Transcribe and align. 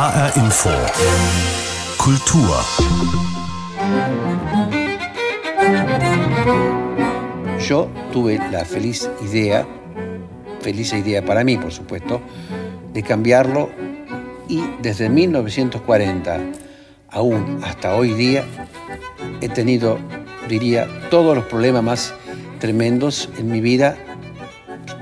HR 0.00 0.32
Info. 0.36 0.70
Kultur. 1.98 2.56
Yo 7.60 7.86
tuve 8.10 8.38
la 8.50 8.64
feliz 8.64 9.10
idea, 9.22 9.66
feliz 10.62 10.94
idea 10.94 11.22
para 11.22 11.44
mí, 11.44 11.58
por 11.58 11.70
supuesto, 11.70 12.22
de 12.94 13.02
cambiarlo 13.02 13.68
y 14.48 14.62
desde 14.80 15.10
1940 15.10 16.38
aún 17.10 17.60
hasta 17.62 17.94
hoy 17.94 18.14
día 18.14 18.46
he 19.42 19.50
tenido, 19.50 19.98
diría, 20.48 20.88
todos 21.10 21.36
los 21.36 21.44
problemas 21.44 21.82
más 21.82 22.14
tremendos 22.58 23.28
en 23.36 23.50
mi 23.50 23.60
vida 23.60 23.98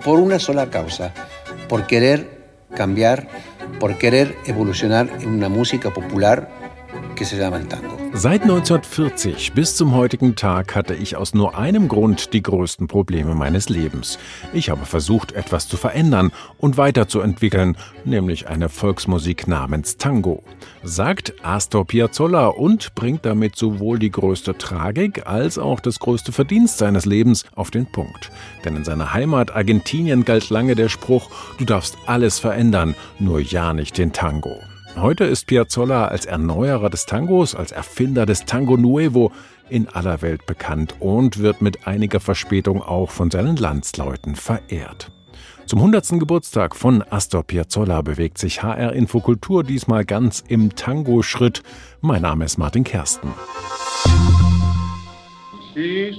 por 0.05 0.19
una 0.19 0.41
sola 0.41 0.71
causa, 0.71 1.15
por 1.69 1.87
querer 1.87 2.39
cambiar, 2.75 3.29
por 3.79 3.98
querer 3.98 4.36
evolucionar 4.46 5.08
en 5.20 5.29
una 5.29 5.48
música 5.48 5.91
popular 5.91 6.48
Seit 8.12 8.42
1940 8.42 9.52
bis 9.52 9.74
zum 9.74 9.92
heutigen 9.92 10.36
Tag 10.36 10.77
hatte 10.77 10.95
ich 10.95 11.16
aus 11.16 11.34
nur 11.34 11.58
einem 11.58 11.88
Grund 11.88 12.32
die 12.32 12.42
größten 12.42 12.86
Probleme 12.86 13.34
meines 13.34 13.68
Lebens. 13.68 14.20
Ich 14.52 14.70
habe 14.70 14.86
versucht, 14.86 15.32
etwas 15.32 15.66
zu 15.66 15.77
verändern 15.77 16.30
und 16.58 16.77
weiterzuentwickeln, 16.77 17.77
nämlich 18.04 18.46
eine 18.46 18.68
Volksmusik 18.68 19.48
namens 19.48 19.96
Tango, 19.96 20.44
sagt 20.84 21.34
Astor 21.42 21.86
Piazzolla 21.86 22.46
und 22.46 22.94
bringt 22.94 23.27
damit 23.27 23.56
sowohl 23.56 23.98
die 23.98 24.12
größte 24.12 24.56
Tragik 24.56 25.27
als 25.27 25.58
auch 25.58 25.80
das 25.80 25.98
größte 25.98 26.30
Verdienst 26.30 26.78
seines 26.78 27.05
Lebens 27.05 27.44
auf 27.56 27.72
den 27.72 27.86
Punkt. 27.86 28.30
Denn 28.64 28.77
in 28.77 28.84
seiner 28.84 29.12
Heimat 29.12 29.56
Argentinien 29.56 30.24
galt 30.24 30.50
lange 30.50 30.77
der 30.77 30.88
Spruch, 30.88 31.30
du 31.58 31.64
darfst 31.64 31.98
alles 32.06 32.38
verändern, 32.38 32.94
nur 33.19 33.41
ja 33.41 33.72
nicht 33.72 33.98
den 33.98 34.12
Tango. 34.12 34.56
Heute 35.01 35.25
ist 35.25 35.47
Piazzolla 35.47 36.09
als 36.09 36.27
Erneuerer 36.27 36.91
des 36.91 37.06
Tangos, 37.06 37.55
als 37.55 37.70
Erfinder 37.70 38.27
des 38.27 38.47
Tango 38.47 38.77
Nuevo 38.77 39.31
in 39.69 39.89
aller 39.89 40.22
Welt 40.22 40.45
bekannt 40.45 40.97
und 40.98 41.39
wird 41.39 41.62
mit 41.62 41.86
einiger 41.86 42.19
Verspätung 42.19 42.83
auch 42.83 43.11
von 43.11 43.31
seinen 43.31 43.56
Landsleuten 43.56 44.34
verehrt. 44.34 45.12
Zum 45.67 45.78
100. 45.78 46.19
Geburtstag 46.19 46.75
von 46.75 47.05
Astor 47.11 47.45
Piazzolla 47.45 48.03
bewegt 48.03 48.39
sich 48.39 48.64
HR 48.64 48.92
Infokultur 48.92 49.62
diesmal 49.62 50.05
ganz 50.05 50.42
im 50.48 50.75
Tango-Schritt. 50.75 51.62
Mein 52.00 52.22
Name 52.22 52.44
ist 52.44 52.59
Martin 52.59 52.83
Kersten. 52.83 53.33
Si 55.75 56.12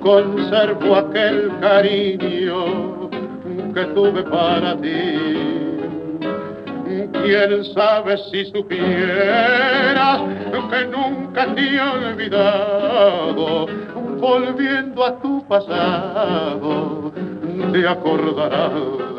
conservo 0.00 0.96
aquel 0.96 1.50
cariño 1.60 3.10
que 3.74 3.84
tuve 3.94 4.22
para 4.24 4.76
ti. 4.76 5.78
Quién 7.12 7.64
sabe 7.74 8.16
si 8.30 8.44
supieras 8.46 10.20
que 10.72 10.86
nunca 10.86 11.54
te 11.54 11.60
he 11.60 11.80
olvidado, 11.80 13.66
volviendo 14.18 15.04
a 15.04 15.20
tu 15.20 15.46
pasado, 15.46 17.12
te 17.72 17.86
acordarás. 17.86 19.11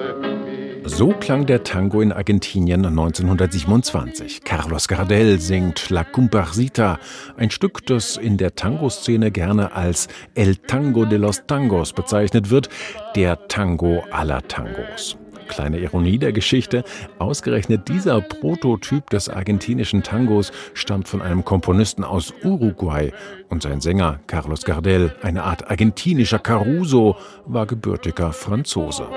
So 0.86 1.09
klang 1.09 1.45
der 1.45 1.64
Tango 1.64 2.02
in 2.02 2.12
Argentinien 2.12 2.86
1927. 2.86 4.44
Carlos 4.44 4.88
Gardel 4.88 5.39
singt 5.39 5.89
La 5.89 6.03
Comparsita, 6.03 7.00
ein 7.38 7.52
Stück, 7.52 7.86
das 7.86 8.17
in 8.17 8.38
der 8.38 8.56
Tango-Szene 8.56 9.31
gerne 9.31 9.73
als 9.73 10.08
El 10.36 10.58
Tango 10.58 11.06
de 11.06 11.17
los 11.17 11.44
Tangos 11.48 11.94
bezeichnet 11.94 12.50
wird, 12.50 12.70
der 13.16 13.48
Tango 13.48 14.04
aller 14.11 14.42
Tangos. 14.48 15.17
Kleine 15.48 15.80
Ironie 15.80 16.17
der 16.17 16.34
Geschichte, 16.34 16.84
ausgerechnet 17.20 17.88
dieser 17.88 18.22
Prototyp 18.22 19.09
des 19.09 19.30
argentinischen 19.30 20.04
Tangos 20.04 20.52
stammt 20.73 21.08
von 21.08 21.21
einem 21.21 21.45
Komponisten 21.45 22.04
aus 22.04 22.33
Uruguay 22.44 23.11
und 23.50 23.61
sein 23.61 23.82
Sänger 23.82 24.20
Carlos 24.27 24.64
Gardel, 24.64 25.15
eine 25.21 25.44
Art 25.44 25.70
argentinischer 25.70 26.39
Caruso, 26.39 27.17
war 27.45 27.65
gebürtiger 27.65 28.33
Franzose. 28.33 29.08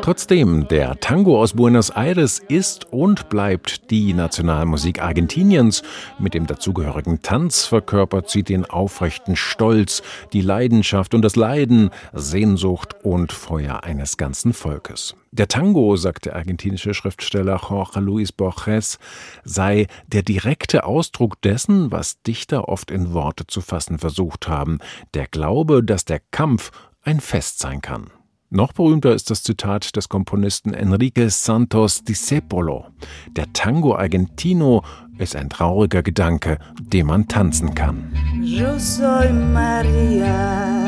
Trotzdem, 0.00 0.68
der 0.68 1.00
Tango 1.00 1.40
aus 1.40 1.54
Buenos 1.54 1.90
Aires 1.90 2.38
ist 2.38 2.92
und 2.92 3.28
bleibt 3.28 3.90
die 3.90 4.14
Nationalmusik 4.14 5.02
Argentiniens. 5.02 5.82
Mit 6.20 6.34
dem 6.34 6.46
dazugehörigen 6.46 7.20
Tanz 7.20 7.66
verkörpert 7.66 8.30
sie 8.30 8.44
den 8.44 8.64
aufrechten 8.64 9.34
Stolz, 9.34 10.02
die 10.32 10.42
Leidenschaft 10.42 11.14
und 11.14 11.22
das 11.22 11.34
Leiden, 11.34 11.90
Sehnsucht 12.12 12.94
und 13.02 13.32
Feuer 13.32 13.82
eines 13.82 14.16
ganzen 14.16 14.52
Volkes. 14.52 15.16
Der 15.34 15.48
Tango, 15.48 15.96
sagt 15.96 16.26
der 16.26 16.36
argentinische 16.36 16.94
Schriftsteller 16.94 17.60
Jorge 17.68 17.98
Luis 17.98 18.30
Borges, 18.30 19.00
sei 19.42 19.88
der 20.06 20.22
direkte 20.22 20.84
Ausdruck 20.84 21.42
dessen, 21.42 21.90
was 21.90 22.22
Dichter 22.22 22.68
oft 22.68 22.92
in 22.92 23.12
Worte 23.12 23.44
zu 23.48 23.60
fassen 23.60 23.98
versucht 23.98 24.46
haben, 24.46 24.78
der 25.12 25.26
Glaube, 25.26 25.82
dass 25.82 26.04
der 26.04 26.20
Kampf 26.30 26.70
ein 27.02 27.18
Fest 27.18 27.58
sein 27.58 27.82
kann. 27.82 28.12
Noch 28.48 28.72
berühmter 28.72 29.12
ist 29.12 29.28
das 29.28 29.42
Zitat 29.42 29.96
des 29.96 30.08
Komponisten 30.08 30.72
Enrique 30.72 31.28
Santos 31.28 32.04
Discepolo. 32.04 32.86
Der 33.32 33.52
Tango 33.52 33.96
Argentino 33.96 34.84
ist 35.18 35.34
ein 35.34 35.50
trauriger 35.50 36.04
Gedanke, 36.04 36.58
den 36.80 37.06
man 37.06 37.26
tanzen 37.26 37.74
kann. 37.74 38.14
Yo 38.40 38.78
soy 38.78 39.32
María 39.32 40.84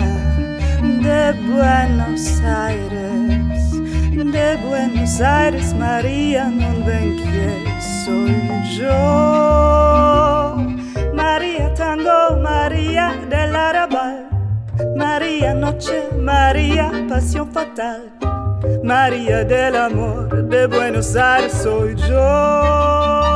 de 1.02 1.32
Buenos 1.48 2.40
Aires, 2.42 3.05
de 4.56 4.66
Buenos 4.68 5.20
Aires, 5.20 5.74
María, 5.74 6.44
non 6.44 6.84
ven 6.84 7.16
quién 7.16 7.64
soy 7.80 8.34
yo. 8.78 10.56
María 11.14 11.72
Tango, 11.74 12.36
María 12.40 13.14
del 13.28 13.54
Arabal. 13.54 14.26
María 14.94 15.54
Noche, 15.54 16.08
María 16.18 16.90
Pasión 17.08 17.50
Fatal, 17.50 18.12
María 18.82 19.44
del 19.44 19.74
Amor 19.76 20.48
de 20.48 20.66
Buenos 20.66 21.16
Aires 21.16 21.52
soy 21.52 21.94
yo. 21.96 23.35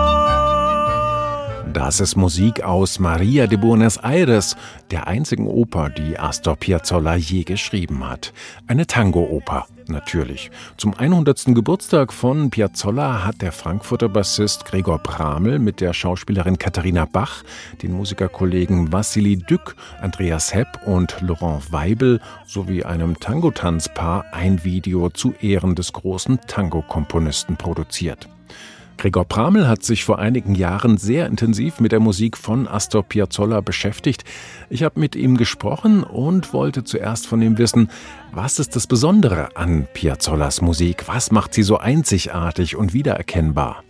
Das 1.72 2.00
ist 2.00 2.16
Musik 2.16 2.64
aus 2.64 2.98
Maria 2.98 3.46
de 3.46 3.56
Buenos 3.56 3.96
Aires, 3.98 4.56
der 4.90 5.06
einzigen 5.06 5.46
Oper, 5.46 5.88
die 5.88 6.18
Astor 6.18 6.56
Piazzolla 6.56 7.14
je 7.14 7.44
geschrieben 7.44 8.08
hat. 8.08 8.32
Eine 8.66 8.88
Tango-Oper, 8.88 9.66
natürlich. 9.86 10.50
Zum 10.76 10.94
100. 10.94 11.54
Geburtstag 11.54 12.12
von 12.12 12.50
Piazzolla 12.50 13.24
hat 13.24 13.40
der 13.40 13.52
Frankfurter 13.52 14.08
Bassist 14.08 14.64
Gregor 14.64 14.98
Bramel 14.98 15.60
mit 15.60 15.80
der 15.80 15.92
Schauspielerin 15.92 16.58
Katharina 16.58 17.04
Bach, 17.04 17.44
den 17.82 17.92
Musikerkollegen 17.92 18.92
Vassili 18.92 19.36
Dück, 19.36 19.76
Andreas 20.00 20.52
Hepp 20.52 20.80
und 20.86 21.20
Laurent 21.20 21.70
Weibel 21.70 22.20
sowie 22.46 22.82
einem 22.82 23.20
Tango-Tanzpaar 23.20 24.24
ein 24.32 24.64
Video 24.64 25.08
zu 25.10 25.34
Ehren 25.40 25.76
des 25.76 25.92
großen 25.92 26.40
Tango-Komponisten 26.48 27.56
produziert. 27.56 28.28
Gregor 29.00 29.24
Pramel 29.24 29.66
hat 29.66 29.82
sich 29.82 30.04
vor 30.04 30.18
einigen 30.18 30.54
Jahren 30.54 30.98
sehr 30.98 31.26
intensiv 31.26 31.80
mit 31.80 31.90
der 31.90 32.00
Musik 32.00 32.36
von 32.36 32.68
Astor 32.68 33.02
Piazzolla 33.02 33.62
beschäftigt. 33.62 34.24
Ich 34.68 34.82
habe 34.82 35.00
mit 35.00 35.16
ihm 35.16 35.38
gesprochen 35.38 36.04
und 36.04 36.52
wollte 36.52 36.84
zuerst 36.84 37.26
von 37.26 37.40
ihm 37.40 37.56
wissen, 37.56 37.90
was 38.30 38.58
ist 38.58 38.76
das 38.76 38.86
Besondere 38.86 39.56
an 39.56 39.88
Piazzollas 39.94 40.60
Musik? 40.60 41.08
Was 41.08 41.32
macht 41.32 41.54
sie 41.54 41.62
so 41.62 41.78
einzigartig 41.78 42.76
und 42.76 42.92
wiedererkennbar? 42.92 43.82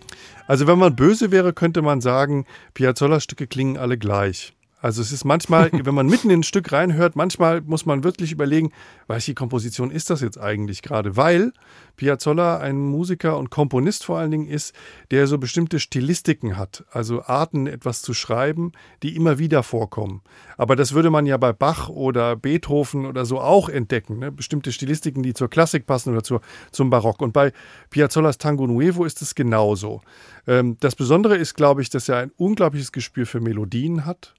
Also 0.47 0.65
wenn 0.65 0.79
man 0.79 0.95
böse 0.95 1.29
wäre, 1.29 1.51
könnte 1.51 1.81
man 1.81 1.99
sagen, 1.99 2.45
Piazzollas 2.73 3.25
Stücke 3.25 3.47
klingen 3.47 3.75
alle 3.75 3.97
gleich. 3.97 4.53
Also 4.81 5.01
es 5.01 5.11
ist 5.11 5.23
manchmal, 5.23 5.69
wenn 5.85 5.95
man 5.95 6.07
mitten 6.07 6.29
in 6.29 6.39
ein 6.39 6.43
Stück 6.43 6.71
reinhört, 6.71 7.15
manchmal 7.15 7.61
muss 7.61 7.85
man 7.85 8.03
wirklich 8.03 8.31
überlegen, 8.31 8.71
welche 9.07 9.35
Komposition 9.35 9.91
ist 9.91 10.09
das 10.09 10.21
jetzt 10.21 10.39
eigentlich 10.39 10.81
gerade? 10.81 11.15
Weil 11.15 11.53
Piazzolla 11.97 12.57
ein 12.57 12.79
Musiker 12.79 13.37
und 13.37 13.51
Komponist 13.51 14.03
vor 14.05 14.17
allen 14.17 14.31
Dingen 14.31 14.47
ist, 14.47 14.73
der 15.11 15.27
so 15.27 15.37
bestimmte 15.37 15.79
Stilistiken 15.79 16.57
hat, 16.57 16.83
also 16.91 17.21
Arten 17.23 17.67
etwas 17.67 18.01
zu 18.01 18.13
schreiben, 18.13 18.71
die 19.03 19.15
immer 19.15 19.37
wieder 19.37 19.61
vorkommen. 19.61 20.21
Aber 20.57 20.75
das 20.75 20.93
würde 20.93 21.11
man 21.11 21.27
ja 21.27 21.37
bei 21.37 21.53
Bach 21.53 21.89
oder 21.89 22.35
Beethoven 22.35 23.05
oder 23.05 23.25
so 23.25 23.39
auch 23.39 23.69
entdecken, 23.69 24.19
ne? 24.19 24.31
bestimmte 24.31 24.71
Stilistiken, 24.71 25.21
die 25.21 25.33
zur 25.33 25.49
Klassik 25.49 25.85
passen 25.85 26.13
oder 26.13 26.23
zur, 26.23 26.41
zum 26.71 26.89
Barock. 26.89 27.21
Und 27.21 27.33
bei 27.33 27.53
Piazzollas 27.91 28.39
Tango 28.39 28.65
Nuevo 28.65 29.05
ist 29.05 29.21
es 29.21 29.35
genauso. 29.35 30.01
Ähm, 30.47 30.77
das 30.79 30.95
Besondere 30.95 31.35
ist, 31.35 31.53
glaube 31.53 31.83
ich, 31.83 31.89
dass 31.91 32.09
er 32.09 32.17
ein 32.17 32.31
unglaubliches 32.37 32.91
Gespür 32.91 33.27
für 33.27 33.41
Melodien 33.41 34.05
hat 34.05 34.33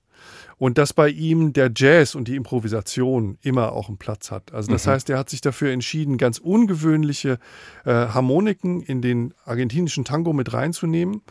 und 0.58 0.78
dass 0.78 0.92
bei 0.92 1.08
ihm 1.08 1.52
der 1.52 1.70
Jazz 1.74 2.14
und 2.14 2.28
die 2.28 2.36
Improvisation 2.36 3.38
immer 3.42 3.72
auch 3.72 3.88
einen 3.88 3.98
Platz 3.98 4.30
hat. 4.30 4.52
Also 4.52 4.70
das 4.70 4.86
mhm. 4.86 4.90
heißt, 4.90 5.10
er 5.10 5.18
hat 5.18 5.30
sich 5.30 5.40
dafür 5.40 5.72
entschieden, 5.72 6.18
ganz 6.18 6.38
ungewöhnliche 6.38 7.38
äh, 7.84 7.90
Harmoniken 7.90 8.80
in 8.80 9.02
den 9.02 9.34
argentinischen 9.44 10.04
Tango 10.04 10.32
mit 10.32 10.52
reinzunehmen. 10.52 11.22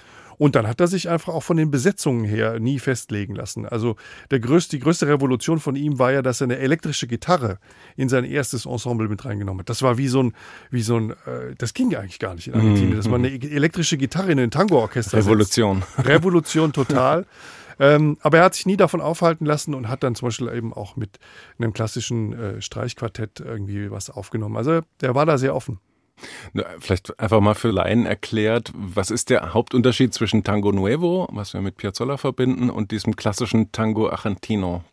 Und 0.41 0.55
dann 0.55 0.67
hat 0.67 0.81
er 0.81 0.87
sich 0.87 1.07
einfach 1.07 1.35
auch 1.35 1.43
von 1.43 1.57
den 1.57 1.69
Besetzungen 1.69 2.25
her 2.25 2.59
nie 2.59 2.79
festlegen 2.79 3.35
lassen. 3.35 3.67
Also 3.67 3.95
der 4.31 4.39
größte, 4.39 4.75
die 4.75 4.81
größte 4.81 5.07
Revolution 5.07 5.59
von 5.59 5.75
ihm 5.75 5.99
war 5.99 6.11
ja, 6.11 6.23
dass 6.23 6.41
er 6.41 6.45
eine 6.45 6.57
elektrische 6.57 7.05
Gitarre 7.05 7.59
in 7.95 8.09
sein 8.09 8.25
erstes 8.25 8.65
Ensemble 8.65 9.07
mit 9.07 9.23
reingenommen 9.23 9.59
hat. 9.59 9.69
Das 9.69 9.83
war 9.83 9.99
wie 9.99 10.07
so 10.07 10.23
ein, 10.23 10.33
wie 10.71 10.81
so 10.81 10.97
ein, 10.97 11.11
äh, 11.11 11.53
das 11.59 11.75
ging 11.75 11.91
ja 11.91 11.99
eigentlich 11.99 12.17
gar 12.17 12.33
nicht 12.33 12.47
in 12.47 12.55
Argentinien, 12.55 12.97
dass 12.97 13.07
man 13.07 13.23
eine 13.23 13.39
elektrische 13.39 13.97
Gitarre 13.97 14.31
in 14.31 14.39
ein 14.39 14.49
Tango-Orchester 14.49 15.19
Revolution. 15.19 15.83
Setzt. 15.95 16.07
Revolution 16.07 16.73
total. 16.73 17.27
Ähm, 17.81 18.19
aber 18.21 18.37
er 18.37 18.43
hat 18.43 18.53
sich 18.53 18.67
nie 18.67 18.77
davon 18.77 19.01
aufhalten 19.01 19.43
lassen 19.43 19.73
und 19.73 19.89
hat 19.89 20.03
dann 20.03 20.13
zum 20.13 20.27
Beispiel 20.27 20.49
eben 20.49 20.71
auch 20.71 20.95
mit 20.97 21.17
einem 21.57 21.73
klassischen 21.73 22.31
äh, 22.31 22.61
Streichquartett 22.61 23.39
irgendwie 23.39 23.89
was 23.89 24.11
aufgenommen. 24.11 24.55
Also 24.55 24.81
der 25.01 25.15
war 25.15 25.25
da 25.25 25.39
sehr 25.39 25.55
offen. 25.55 25.79
Vielleicht 26.79 27.19
einfach 27.19 27.41
mal 27.41 27.55
für 27.55 27.71
Laien 27.71 28.05
erklärt, 28.05 28.71
was 28.75 29.09
ist 29.09 29.31
der 29.31 29.55
Hauptunterschied 29.55 30.13
zwischen 30.13 30.43
Tango 30.43 30.71
Nuevo, 30.71 31.27
was 31.31 31.55
wir 31.55 31.61
mit 31.61 31.77
Piazzolla 31.77 32.17
verbinden, 32.17 32.69
und 32.69 32.91
diesem 32.91 33.15
klassischen 33.15 33.71
Tango 33.71 34.09
Argentino? 34.11 34.83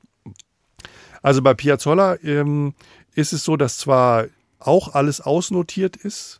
Also 1.20 1.42
bei 1.42 1.52
Piazzolla 1.52 2.16
ähm, 2.22 2.72
ist 3.14 3.34
es 3.34 3.44
so, 3.44 3.58
dass 3.58 3.76
zwar 3.76 4.24
auch 4.58 4.94
alles 4.94 5.20
ausnotiert 5.20 5.96
ist, 5.96 6.38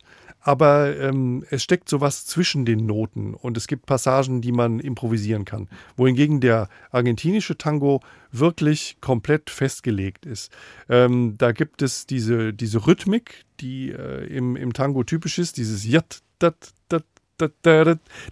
aber 0.49 0.97
ähm, 0.97 1.45
es 1.51 1.63
steckt 1.63 1.91
sowas 1.91 2.25
zwischen 2.25 2.65
den 2.65 2.87
Noten 2.87 3.35
und 3.35 3.59
es 3.59 3.67
gibt 3.67 3.85
Passagen, 3.85 4.41
die 4.41 4.51
man 4.51 4.81
improvisieren 4.81 5.45
kann. 5.45 5.69
Wohingegen 5.95 6.41
der 6.41 6.71
argentinische 6.91 7.59
Tango 7.59 8.01
wirklich 8.33 8.97
komplett 9.03 9.51
festgelegt 9.51 10.25
ist. 10.25 10.51
Ähm, 10.89 11.35
da 11.37 11.53
gibt 11.53 11.83
es 11.83 12.07
diese, 12.07 12.55
diese 12.55 12.87
Rhythmik, 12.87 13.45
die 13.61 13.91
äh, 13.91 14.25
im, 14.35 14.57
im 14.57 14.73
Tango 14.73 15.05
typisch 15.05 15.39
ist, 15.39 15.59
dieses 15.59 15.85
Jat, 15.85 16.23
dat, 16.39 16.57
dat, 16.89 17.05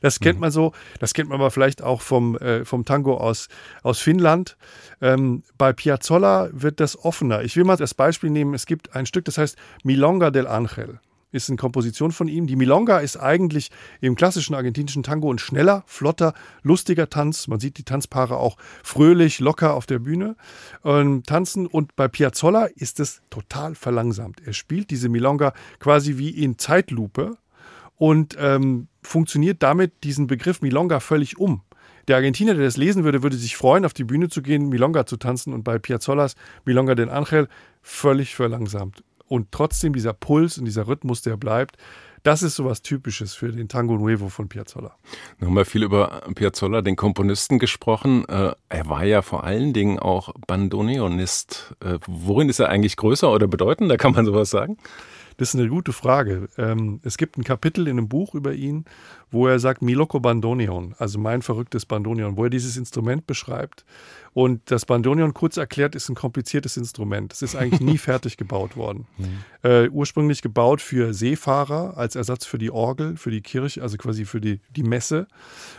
das 0.01 0.19
kennt 0.19 0.39
mhm. 0.39 0.41
man 0.41 0.51
so, 0.51 0.73
das 1.01 1.13
kennt 1.13 1.29
man 1.29 1.39
aber 1.39 1.51
vielleicht 1.51 1.83
auch 1.83 2.01
vom, 2.01 2.39
äh, 2.39 2.65
vom 2.65 2.87
Tango 2.87 3.19
aus, 3.19 3.49
aus 3.83 4.01
Finnland. 4.01 4.57
Ähm, 5.03 5.43
bei 5.59 5.75
Piazzolla 5.75 6.49
wird 6.51 6.81
das 6.81 7.05
offener. 7.05 7.43
Ich 7.43 7.59
will 7.59 7.65
mal 7.65 7.77
das 7.77 7.93
Beispiel 7.93 8.31
nehmen, 8.31 8.55
es 8.55 8.65
gibt 8.65 8.97
ein 8.97 9.05
Stück, 9.05 9.27
das 9.27 9.37
heißt 9.37 9.59
Milonga 9.85 10.31
del 10.31 10.47
Ángel 10.47 10.99
ist 11.37 11.49
eine 11.49 11.57
Komposition 11.57 12.13
von 12.13 12.29
ihm. 12.29 12.47
Die 12.47 12.57
Milonga 12.57 12.99
ist 12.99 13.17
eigentlich 13.17 13.71
im 14.01 14.15
klassischen 14.15 14.55
argentinischen 14.55 15.03
Tango 15.03 15.33
ein 15.33 15.39
schneller, 15.39 15.85
flotter, 15.87 16.35
lustiger 16.63 17.09
Tanz. 17.09 17.47
Man 17.47 17.61
sieht 17.61 17.79
die 17.79 17.85
Tanzpaare 17.85 18.37
auch 18.37 18.57
fröhlich, 18.83 19.39
locker 19.39 19.75
auf 19.75 19.87
der 19.87 19.99
Bühne 19.99 20.37
ähm, 20.85 21.23
tanzen. 21.25 21.67
Und 21.67 21.95
bei 21.97 22.09
Piazzolla 22.09 22.65
ist 22.65 22.99
es 23.01 23.23
total 23.31 23.75
verlangsamt. 23.75 24.41
Er 24.45 24.53
spielt 24.53 24.91
diese 24.91 25.09
Milonga 25.09 25.53
quasi 25.79 26.19
wie 26.19 26.31
in 26.31 26.59
Zeitlupe 26.59 27.37
und 27.97 28.37
ähm, 28.39 28.89
funktioniert 29.03 29.63
damit 29.63 30.05
diesen 30.05 30.27
Begriff 30.27 30.63
Milonga 30.63 31.01
völlig 31.01 31.39
um. 31.39 31.63
Der 32.09 32.17
Argentinier, 32.17 32.55
der 32.55 32.65
das 32.65 32.77
lesen 32.77 33.03
würde, 33.05 33.23
würde 33.23 33.37
sich 33.37 33.57
freuen, 33.57 33.85
auf 33.85 33.93
die 33.93 34.05
Bühne 34.05 34.29
zu 34.29 34.41
gehen, 34.41 34.69
Milonga 34.69 35.07
zu 35.07 35.17
tanzen 35.17 35.53
und 35.53 35.65
bei 35.65 35.79
Piazzollas 35.79 36.37
Milonga 36.65 36.95
den 36.95 37.09
Angel 37.09 37.49
völlig 37.83 38.35
verlangsamt 38.37 39.03
und 39.29 39.53
trotzdem 39.53 39.93
dieser 39.93 40.13
Puls 40.13 40.59
und 40.59 40.65
dieser 40.65 40.87
Rhythmus, 40.87 41.23
der 41.23 41.37
bleibt, 41.37 41.77
das 42.27 42.43
ist 42.43 42.57
sowas 42.57 42.83
Typisches 42.83 43.35
für 43.35 43.53
den 43.53 43.69
Tango 43.69 43.97
Nuevo 43.97 44.29
von 44.29 44.49
Piazzolla. 44.49 44.97
Nun 45.39 45.51
haben 45.51 45.57
wir 45.57 45.65
viel 45.65 45.85
über 45.85 46.23
Piazzolla, 46.35 46.83
den 46.83 46.97
Komponisten, 46.97 47.61
gesprochen. 47.61 48.25
Äh, 48.29 48.53
er 48.69 48.89
war 48.89 49.05
ja 49.05 49.23
vor 49.23 49.45
allen 49.45 49.73
Dingen 49.73 50.01
auch 50.01 50.33
Bandoneonist. 50.49 51.77
Äh, 51.85 51.99
worin 52.09 52.49
ist 52.49 52.59
er 52.59 52.69
eigentlich 52.69 52.97
größer 52.97 53.31
oder 53.31 53.47
bedeutender, 53.47 53.97
kann 53.97 54.13
man 54.13 54.25
sowas 54.25 54.51
sagen? 54.51 54.77
Das 55.37 55.51
ist 55.51 55.61
eine 55.61 55.69
gute 55.69 55.93
Frage. 55.93 56.49
Ähm, 56.57 57.01
es 57.05 57.17
gibt 57.17 57.37
ein 57.37 57.45
Kapitel 57.45 57.87
in 57.87 57.99
einem 57.99 58.09
Buch 58.09 58.35
über 58.35 58.55
ihn, 58.55 58.87
wo 59.31 59.47
er 59.47 59.59
sagt, 59.59 59.83
Miloko 59.83 60.19
Bandoneon, 60.19 60.95
also 60.99 61.19
mein 61.19 61.43
verrücktes 61.43 61.87
Bandoneon, 61.87 62.37
wo 62.37 62.45
er 62.45 62.51
dieses 62.51 62.77
Instrument 62.77 63.27
beschreibt. 63.27 63.85
Und 64.37 64.71
das 64.71 64.85
Bandoneon, 64.85 65.33
kurz 65.33 65.57
erklärt, 65.57 65.95
ist 65.95 66.11
ein 66.11 66.15
kompliziertes 66.15 66.77
Instrument. 66.77 67.33
Es 67.33 67.41
ist 67.41 67.57
eigentlich 67.57 67.81
nie 67.81 67.97
fertig 67.99 68.37
gebaut 68.37 68.77
worden. 68.77 69.07
Mhm. 69.17 69.45
Äh, 69.63 69.89
ursprünglich 69.89 70.43
gebaut 70.43 70.83
für 70.83 71.15
Seefahrer 71.15 71.97
als 71.97 72.17
Ersatz 72.17 72.45
für 72.45 72.59
die 72.59 72.71
Orgel, 72.71 73.17
für 73.17 73.31
die 73.31 73.41
Kirche, 73.41 73.81
also 73.81 73.97
quasi 73.97 74.27
für 74.27 74.43
die, 74.43 74.61
die 74.77 74.83
Messe. 74.83 75.27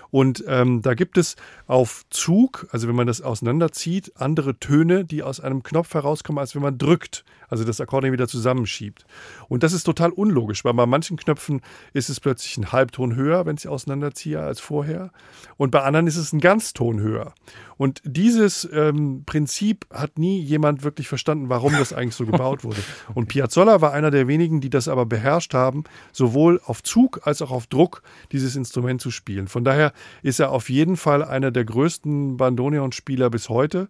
Und 0.10 0.44
ähm, 0.48 0.82
da 0.82 0.96
gibt 0.96 1.20
es 1.20 1.36
auf 1.68 2.06
Zug, 2.10 2.68
also 2.72 2.88
wenn 2.88 2.96
man 2.96 3.06
das 3.06 3.22
auseinanderzieht, 3.22 4.14
andere 4.16 4.58
Töne, 4.58 5.06
die 5.06 5.22
aus 5.22 5.40
einem 5.40 5.62
Knopf 5.62 5.94
herauskommen, 5.94 6.40
als 6.40 6.56
wenn 6.56 6.64
man 6.64 6.80
drückt, 6.80 7.26
also 7.50 7.64
das 7.64 7.80
Akkordeon 7.80 8.14
wieder 8.14 8.28
zusammenschiebt. 8.28 9.06
Und 9.50 9.64
das 9.64 9.74
ist 9.74 9.84
total 9.84 10.12
unlogisch, 10.12 10.66
weil 10.66 10.74
bei 10.74 10.86
manchen 10.86 11.18
Knöpfen 11.18 11.62
ist 11.94 12.10
es 12.10 12.20
plötzlich 12.20 12.58
ein 12.58 12.72
Halbton 12.72 13.16
höher, 13.16 13.46
wenn 13.46 13.58
ich 13.58 13.68
auseinanderziehe, 13.68 14.40
als 14.40 14.60
vorher. 14.60 15.12
Und 15.58 15.72
bei 15.72 15.84
anderen 15.84 16.08
ist 16.08 16.18
es 16.18 16.34
ein 16.34 16.40
Ganzton 16.40 17.00
höher. 17.00 17.34
Und 17.78 18.02
dieses 18.48 18.70
ähm, 18.72 19.24
Prinzip 19.26 19.86
hat 19.94 20.18
nie 20.18 20.40
jemand 20.40 20.84
wirklich 20.84 21.10
verstanden, 21.10 21.50
warum 21.50 21.74
das 21.74 21.92
eigentlich 21.92 22.16
so 22.16 22.26
gebaut 22.26 22.64
wurde. 22.64 22.82
Und 23.14 23.28
Piazzolla 23.28 23.82
war 23.82 23.92
einer 23.92 24.10
der 24.10 24.28
wenigen, 24.28 24.62
die 24.62 24.70
das 24.70 24.88
aber 24.88 25.06
beherrscht 25.06 25.54
haben, 25.54 25.84
sowohl 26.14 26.62
auf 26.64 26.82
Zug 26.82 27.28
als 27.28 27.42
auch 27.42 27.52
auf 27.52 27.68
Druck 27.68 28.02
dieses 28.32 28.56
Instrument 28.56 29.02
zu 29.02 29.12
spielen. 29.12 29.48
Von 29.48 29.64
daher 29.64 29.92
ist 30.24 30.40
er 30.40 30.52
auf 30.52 30.70
jeden 30.70 30.96
Fall 30.96 31.24
einer 31.24 31.52
der 31.52 31.66
größten 31.66 32.38
Bandoneon-Spieler 32.38 33.30
bis 33.30 33.50
heute 33.50 33.90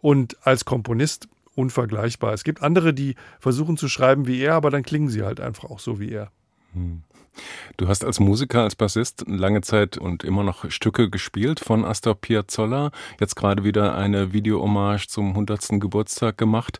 und 0.00 0.36
als 0.46 0.64
Komponist 0.64 1.28
unvergleichbar. 1.56 2.32
Es 2.32 2.44
gibt 2.44 2.62
andere, 2.62 2.94
die 2.94 3.16
versuchen 3.40 3.76
zu 3.76 3.88
schreiben 3.88 4.28
wie 4.28 4.40
er, 4.40 4.54
aber 4.54 4.70
dann 4.70 4.84
klingen 4.84 5.08
sie 5.08 5.24
halt 5.24 5.40
einfach 5.40 5.64
auch 5.64 5.80
so 5.80 5.98
wie 5.98 6.12
er. 6.12 6.30
Hm. 6.72 7.02
Du 7.76 7.88
hast 7.88 8.04
als 8.04 8.20
Musiker, 8.20 8.62
als 8.62 8.76
Bassist 8.76 9.24
lange 9.26 9.60
Zeit 9.60 9.98
und 9.98 10.24
immer 10.24 10.42
noch 10.42 10.70
Stücke 10.70 11.10
gespielt 11.10 11.60
von 11.60 11.84
Astor 11.84 12.14
Piazzolla. 12.14 12.90
Jetzt 13.20 13.36
gerade 13.36 13.64
wieder 13.64 13.96
eine 13.96 14.32
Video-Hommage 14.32 15.08
zum 15.08 15.30
100. 15.30 15.80
Geburtstag 15.80 16.38
gemacht. 16.38 16.78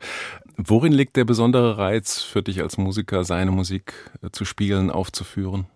Worin 0.56 0.92
liegt 0.92 1.16
der 1.16 1.24
besondere 1.24 1.78
Reiz 1.78 2.20
für 2.20 2.42
dich 2.42 2.60
als 2.62 2.78
Musiker, 2.78 3.24
seine 3.24 3.52
Musik 3.52 3.92
äh, 4.22 4.30
zu 4.30 4.44
spielen, 4.44 4.90
aufzuführen? 4.90 5.66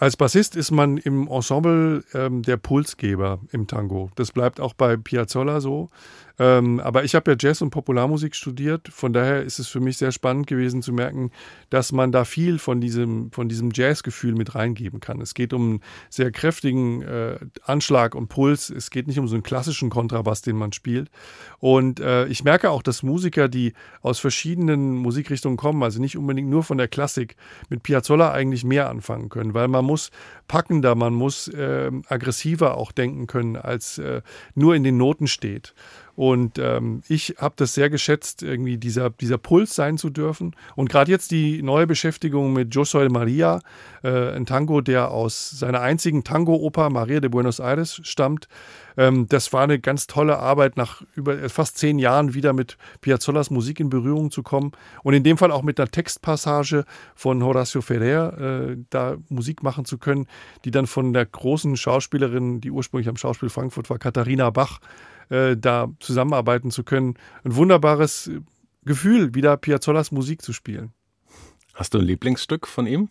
Als 0.00 0.16
Bassist 0.16 0.56
ist 0.56 0.70
man 0.70 0.96
im 0.96 1.28
Ensemble 1.28 2.02
ähm, 2.14 2.40
der 2.40 2.56
Pulsgeber 2.56 3.38
im 3.52 3.66
Tango. 3.66 4.10
Das 4.14 4.32
bleibt 4.32 4.58
auch 4.58 4.72
bei 4.72 4.96
Piazzolla 4.96 5.60
so. 5.60 5.90
Ähm, 6.40 6.80
aber 6.80 7.04
ich 7.04 7.14
habe 7.14 7.30
ja 7.30 7.36
Jazz 7.38 7.60
und 7.60 7.68
Popularmusik 7.68 8.34
studiert, 8.34 8.88
von 8.88 9.12
daher 9.12 9.42
ist 9.42 9.58
es 9.58 9.68
für 9.68 9.78
mich 9.78 9.98
sehr 9.98 10.10
spannend 10.10 10.46
gewesen 10.46 10.80
zu 10.80 10.90
merken, 10.90 11.32
dass 11.68 11.92
man 11.92 12.12
da 12.12 12.24
viel 12.24 12.58
von 12.58 12.80
diesem, 12.80 13.30
von 13.30 13.50
diesem 13.50 13.72
Jazzgefühl 13.74 14.34
mit 14.34 14.54
reingeben 14.54 15.00
kann. 15.00 15.20
Es 15.20 15.34
geht 15.34 15.52
um 15.52 15.62
einen 15.62 15.80
sehr 16.08 16.32
kräftigen 16.32 17.02
äh, 17.02 17.38
Anschlag 17.64 18.14
und 18.14 18.28
Puls. 18.28 18.70
Es 18.70 18.88
geht 18.88 19.06
nicht 19.06 19.18
um 19.18 19.28
so 19.28 19.34
einen 19.34 19.42
klassischen 19.42 19.90
Kontrabass, 19.90 20.40
den 20.40 20.56
man 20.56 20.72
spielt. 20.72 21.10
Und 21.58 22.00
äh, 22.00 22.26
ich 22.28 22.42
merke 22.42 22.70
auch, 22.70 22.82
dass 22.82 23.02
Musiker, 23.02 23.48
die 23.48 23.74
aus 24.00 24.18
verschiedenen 24.18 24.96
Musikrichtungen 24.96 25.58
kommen, 25.58 25.82
also 25.82 26.00
nicht 26.00 26.16
unbedingt 26.16 26.48
nur 26.48 26.62
von 26.62 26.78
der 26.78 26.88
Klassik, 26.88 27.36
mit 27.68 27.82
Piazzolla 27.82 28.32
eigentlich 28.32 28.64
mehr 28.64 28.88
anfangen 28.88 29.28
können, 29.28 29.52
weil 29.52 29.68
man 29.68 29.84
muss 29.84 30.10
packender, 30.48 30.94
man 30.94 31.12
muss 31.12 31.48
äh, 31.48 31.90
aggressiver 32.08 32.78
auch 32.78 32.92
denken 32.92 33.26
können, 33.26 33.56
als 33.56 33.98
äh, 33.98 34.22
nur 34.54 34.74
in 34.74 34.84
den 34.84 34.96
Noten 34.96 35.26
steht. 35.26 35.74
Und 36.16 36.58
ähm, 36.58 37.02
ich 37.08 37.36
habe 37.38 37.54
das 37.56 37.74
sehr 37.74 37.90
geschätzt, 37.90 38.42
irgendwie 38.42 38.76
dieser, 38.76 39.10
dieser 39.10 39.38
Puls 39.38 39.74
sein 39.74 39.98
zu 39.98 40.10
dürfen. 40.10 40.54
Und 40.76 40.90
gerade 40.90 41.10
jetzt 41.10 41.30
die 41.30 41.62
neue 41.62 41.86
Beschäftigung 41.86 42.52
mit 42.52 42.74
Josué 42.74 43.10
Maria, 43.10 43.60
äh, 44.02 44.32
ein 44.32 44.46
Tango, 44.46 44.80
der 44.80 45.10
aus 45.10 45.50
seiner 45.50 45.80
einzigen 45.80 46.24
Tango-Oper 46.24 46.90
Maria 46.90 47.20
de 47.20 47.30
Buenos 47.30 47.58
Aires 47.58 48.00
stammt. 48.02 48.48
Ähm, 48.96 49.26
das 49.28 49.52
war 49.52 49.62
eine 49.62 49.78
ganz 49.78 50.06
tolle 50.06 50.38
Arbeit, 50.38 50.76
nach 50.76 51.02
über 51.14 51.48
fast 51.48 51.78
zehn 51.78 51.98
Jahren 51.98 52.34
wieder 52.34 52.52
mit 52.52 52.76
Piazzollas 53.00 53.50
Musik 53.50 53.80
in 53.80 53.88
Berührung 53.88 54.30
zu 54.30 54.42
kommen. 54.42 54.72
Und 55.02 55.14
in 55.14 55.24
dem 55.24 55.38
Fall 55.38 55.50
auch 55.50 55.62
mit 55.62 55.80
einer 55.80 55.90
Textpassage 55.90 56.84
von 57.14 57.42
Horacio 57.42 57.80
Ferrer 57.80 58.38
äh, 58.70 58.76
da 58.90 59.16
Musik 59.28 59.62
machen 59.62 59.84
zu 59.84 59.98
können, 59.98 60.26
die 60.64 60.70
dann 60.70 60.86
von 60.86 61.12
der 61.12 61.26
großen 61.26 61.76
Schauspielerin, 61.76 62.60
die 62.60 62.70
ursprünglich 62.70 63.08
am 63.08 63.16
Schauspiel 63.16 63.48
Frankfurt 63.48 63.88
war, 63.90 63.98
Katharina 63.98 64.50
Bach, 64.50 64.80
äh, 65.30 65.56
da 65.56 65.88
zusammenarbeiten 66.00 66.70
zu 66.70 66.84
können. 66.84 67.14
Ein 67.44 67.56
wunderbares 67.56 68.30
Gefühl, 68.84 69.34
wieder 69.34 69.56
Piazzollas 69.56 70.12
Musik 70.12 70.42
zu 70.42 70.52
spielen. 70.52 70.92
Hast 71.74 71.94
du 71.94 71.98
ein 71.98 72.04
Lieblingsstück 72.04 72.66
von 72.66 72.86
ihm? 72.86 73.08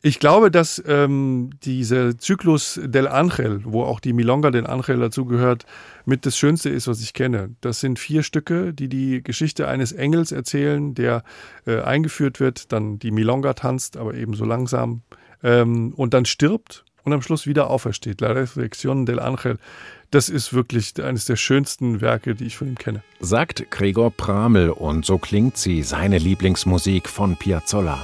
Ich 0.00 0.20
glaube, 0.20 0.52
dass 0.52 0.80
ähm, 0.86 1.50
dieser 1.64 2.16
Zyklus 2.16 2.80
del 2.80 3.08
Angel, 3.08 3.60
wo 3.64 3.82
auch 3.82 3.98
die 3.98 4.12
Milonga 4.12 4.52
del 4.52 4.64
Angel 4.64 4.98
dazugehört, 5.00 5.66
mit 6.04 6.24
das 6.24 6.38
Schönste 6.38 6.68
ist, 6.68 6.86
was 6.86 7.00
ich 7.00 7.14
kenne. 7.14 7.56
Das 7.60 7.80
sind 7.80 7.98
vier 7.98 8.22
Stücke, 8.22 8.72
die 8.72 8.88
die 8.88 9.24
Geschichte 9.24 9.66
eines 9.66 9.90
Engels 9.90 10.30
erzählen, 10.30 10.94
der 10.94 11.24
äh, 11.66 11.80
eingeführt 11.80 12.38
wird, 12.38 12.72
dann 12.72 13.00
die 13.00 13.10
Milonga 13.10 13.54
tanzt, 13.54 13.96
aber 13.96 14.14
eben 14.14 14.34
so 14.34 14.44
langsam 14.44 15.02
ähm, 15.42 15.92
und 15.96 16.14
dann 16.14 16.26
stirbt 16.26 16.84
und 17.08 17.14
am 17.14 17.22
Schluss 17.22 17.46
wieder 17.46 17.70
aufersteht. 17.70 18.20
La 18.20 18.32
Resurrección 18.32 19.06
del 19.06 19.18
Ángel. 19.18 19.58
Das 20.10 20.28
ist 20.28 20.52
wirklich 20.52 21.02
eines 21.02 21.24
der 21.24 21.36
schönsten 21.36 22.00
Werke, 22.00 22.34
die 22.34 22.46
ich 22.46 22.56
von 22.56 22.68
ihm 22.68 22.78
kenne. 22.78 23.02
Sagt 23.20 23.70
Gregor 23.70 24.10
Pramel 24.10 24.70
und 24.70 25.04
so 25.04 25.18
klingt 25.18 25.56
sie, 25.56 25.82
seine 25.82 26.18
Lieblingsmusik 26.18 27.08
von 27.08 27.36
Piazzolla. 27.36 27.98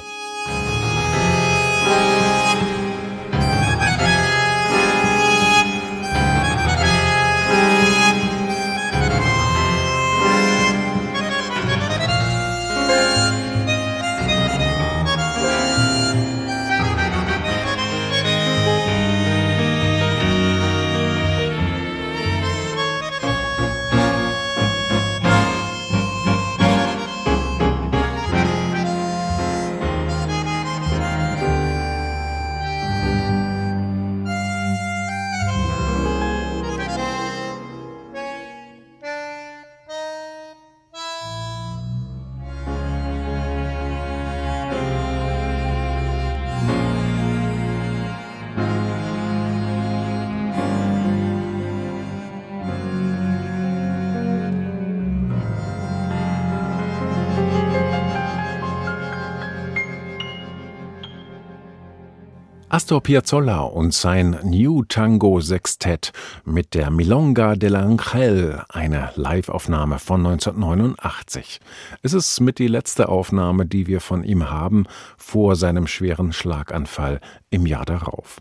Astor 62.85 63.03
Piazzolla 63.03 63.61
und 63.61 63.95
sein 63.95 64.39
New 64.45 64.85
Tango 64.85 65.41
Sextett 65.41 66.13
mit 66.45 66.75
der 66.75 66.91
Milonga 66.91 67.53
dell'Angel, 67.53 68.63
eine 68.69 69.11
Liveaufnahme 69.17 69.99
von 69.99 70.21
1989. 70.27 71.61
Es 72.03 72.13
ist 72.13 72.41
mit 72.41 72.59
die 72.59 72.69
letzte 72.69 73.09
Aufnahme, 73.09 73.65
die 73.65 73.87
wir 73.87 74.03
von 74.03 74.23
ihm 74.23 74.51
haben, 74.51 74.85
vor 75.17 75.57
seinem 75.57 75.87
schweren 75.87 76.35
Schlaganfall 76.35 77.23
im 77.49 77.65
Jahr 77.65 77.87
darauf. 77.87 78.37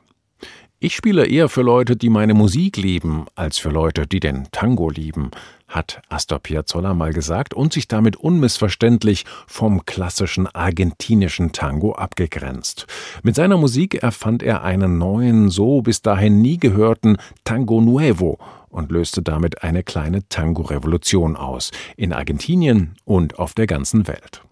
Ich 0.78 0.98
spiele 0.98 1.26
eher 1.26 1.48
für 1.48 1.62
Leute, 1.62 1.96
die 1.96 2.10
meine 2.10 2.34
Musik 2.34 2.76
lieben, 2.76 3.28
als 3.36 3.58
für 3.58 3.70
Leute, 3.70 4.08
die 4.08 4.20
den 4.20 4.50
Tango 4.52 4.90
lieben, 4.90 5.32
hat 5.74 6.02
Astor 6.10 6.40
Piazzolla 6.40 6.94
mal 6.94 7.14
gesagt 7.14 7.54
und 7.54 7.74
sich 7.74 7.88
damit 7.88 8.16
unmissverständlich 8.16 9.26
vom 9.48 9.86
klassischen 9.86 10.48
argentinischen 10.48 11.52
Tango 11.52 11.94
abgegrenzt. 11.94 12.88
Mit 13.24 13.36
seiner 13.36 13.58
Musik 13.58 14.02
erfand 14.02 14.44
er 14.44 14.64
einen 14.64 14.98
neuen, 14.98 15.50
so 15.50 15.82
bis 15.82 16.02
dahin 16.02 16.42
nie 16.42 16.58
gehörten 16.58 17.18
Tango 17.44 17.82
Nuevo 17.82 18.38
und 18.70 18.92
löste 18.92 19.22
damit 19.22 19.64
eine 19.64 19.84
kleine 19.84 20.28
Tango-Revolution 20.28 21.36
aus, 21.36 21.72
in 21.96 22.12
Argentinien 22.12 22.96
und 23.06 23.40
auf 23.40 23.54
der 23.54 23.68
ganzen 23.68 24.08
Welt. 24.08 24.44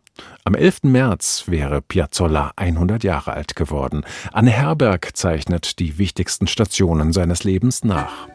Am 0.44 0.56
11. 0.56 0.84
März 0.84 1.46
wäre 1.48 1.82
Piazzolla 1.82 2.52
100 2.56 3.04
Jahre 3.04 3.34
alt 3.34 3.56
geworden. 3.56 4.04
Anne 4.32 4.52
Herberg 4.52 5.12
zeichnet 5.14 5.80
die 5.80 5.98
wichtigsten 5.98 6.48
Stationen 6.48 7.14
seines 7.14 7.44
Lebens 7.44 7.84
nach. 7.84 8.28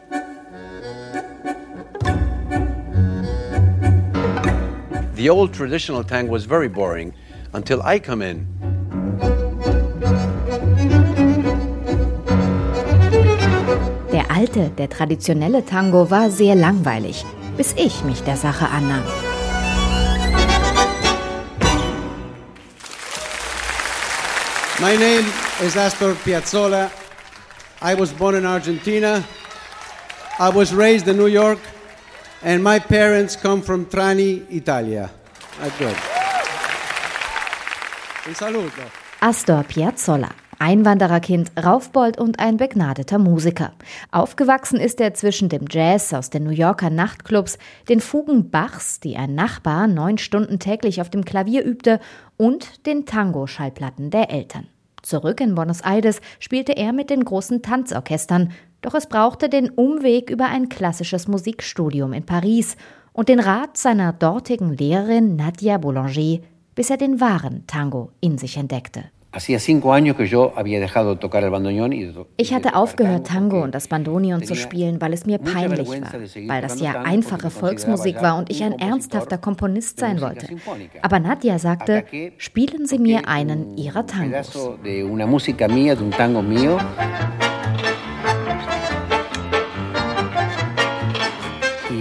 The 5.26 5.30
old 5.30 5.52
traditional 5.52 6.04
tango 6.04 6.30
was 6.30 6.44
very 6.44 6.68
boring 6.68 7.12
until 7.52 7.82
I 7.82 7.98
come 7.98 8.22
in. 8.22 8.46
Der 14.12 14.30
alte, 14.30 14.70
der 14.78 14.88
traditionelle 14.88 15.66
Tango 15.66 16.12
war 16.12 16.30
sehr 16.30 16.54
langweilig, 16.54 17.24
bis 17.56 17.74
ich 17.76 18.04
mich 18.04 18.22
der 18.22 18.36
Sache 18.36 18.68
annahm. 18.68 19.02
My 24.78 24.94
name 24.94 25.26
is 25.60 25.76
Astor 25.76 26.14
Piazzolla. 26.24 26.88
I 27.82 27.96
was 27.96 28.12
born 28.12 28.36
in 28.36 28.46
Argentina. 28.46 29.24
I 30.38 30.50
was 30.50 30.72
raised 30.72 31.08
in 31.08 31.16
New 31.16 31.26
York, 31.26 31.58
and 32.46 32.62
my 32.62 32.78
parents 32.78 33.36
come 33.36 33.60
from 33.60 33.88
Trani, 33.90 34.42
Italia. 34.50 35.10
Un 38.26 38.34
saluto. 38.34 38.82
Astor 39.20 39.64
Piazzolla. 39.64 40.28
Einwandererkind, 40.58 41.52
Raufbold 41.62 42.18
und 42.18 42.38
ein 42.38 42.56
begnadeter 42.56 43.18
Musiker. 43.18 43.72
Aufgewachsen 44.10 44.80
ist 44.80 45.00
er 45.00 45.12
zwischen 45.12 45.50
dem 45.50 45.66
Jazz 45.68 46.14
aus 46.14 46.30
den 46.30 46.44
New 46.44 46.50
Yorker 46.50 46.88
Nachtclubs, 46.88 47.58
den 47.88 48.00
Fugen 48.00 48.48
Bachs, 48.50 49.00
die 49.00 49.16
ein 49.16 49.34
Nachbar 49.34 49.86
neun 49.86 50.16
Stunden 50.16 50.58
täglich 50.58 51.00
auf 51.00 51.10
dem 51.10 51.24
Klavier 51.26 51.62
übte, 51.64 52.00
und 52.38 52.86
den 52.86 53.04
Tango-Schallplatten 53.04 54.10
der 54.10 54.30
Eltern. 54.30 54.68
Zurück 55.02 55.40
in 55.40 55.54
Buenos 55.54 55.82
Aires 55.82 56.20
spielte 56.38 56.76
er 56.76 56.92
mit 56.92 57.10
den 57.10 57.24
großen 57.24 57.60
Tanzorchestern, 57.60 58.52
doch 58.86 58.94
es 58.94 59.08
brauchte 59.08 59.48
den 59.48 59.68
Umweg 59.68 60.30
über 60.30 60.46
ein 60.46 60.68
klassisches 60.68 61.26
Musikstudium 61.26 62.12
in 62.12 62.24
Paris 62.24 62.76
und 63.12 63.28
den 63.28 63.40
Rat 63.40 63.76
seiner 63.76 64.12
dortigen 64.12 64.76
Lehrerin 64.76 65.34
Nadia 65.34 65.76
Boulanger, 65.78 66.38
bis 66.76 66.90
er 66.90 66.96
den 66.96 67.20
wahren 67.20 67.64
Tango 67.66 68.12
in 68.20 68.38
sich 68.38 68.56
entdeckte. 68.56 69.06
Ich 72.36 72.54
hatte 72.54 72.74
aufgehört, 72.74 73.26
Tango 73.26 73.62
und 73.62 73.74
das 73.74 73.88
Bandoneon 73.88 74.42
zu 74.42 74.54
spielen, 74.54 75.00
weil 75.00 75.12
es 75.12 75.26
mir 75.26 75.38
peinlich 75.38 75.88
war, 75.88 76.12
weil 76.46 76.62
das 76.62 76.80
ja 76.80 77.02
einfache 77.02 77.50
Volksmusik 77.50 78.22
war 78.22 78.38
und 78.38 78.50
ich 78.50 78.62
ein 78.62 78.78
ernsthafter 78.78 79.38
Komponist 79.38 79.98
sein 80.00 80.20
wollte. 80.20 80.46
Aber 81.02 81.20
Nadja 81.20 81.58
sagte, 81.58 82.04
spielen 82.38 82.86
Sie 82.86 82.98
mir 82.98 83.28
einen 83.28 83.76
Ihrer 83.76 84.06
Tangos. 84.06 84.56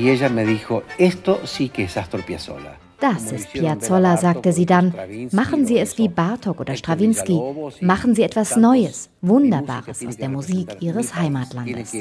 Y 0.05 0.09
ella 0.09 0.29
me 0.29 0.45
dijo, 0.45 0.83
esto 0.97 1.39
sí 1.45 1.69
que 1.69 1.83
es 1.85 1.95
Astor 1.97 2.21
Piazzolla. 2.21 2.84
Das 2.99 3.31
ist 3.31 3.51
Piazzolla, 3.51 4.17
sagte 4.17 4.53
sie 4.53 4.65
dann. 4.65 4.93
Machen 5.31 5.65
Sie 5.65 5.77
es 5.77 5.97
wie 5.97 6.07
Bartok 6.07 6.61
oder 6.61 6.75
Strawinski. 6.75 7.39
Machen 7.81 8.15
Sie 8.15 8.23
etwas 8.23 8.55
Neues, 8.55 9.09
Wunderbares 9.21 10.05
aus 10.05 10.17
der 10.17 10.29
Musik 10.29 10.77
Ihres 10.79 11.15
Heimatlandes. 11.15 11.93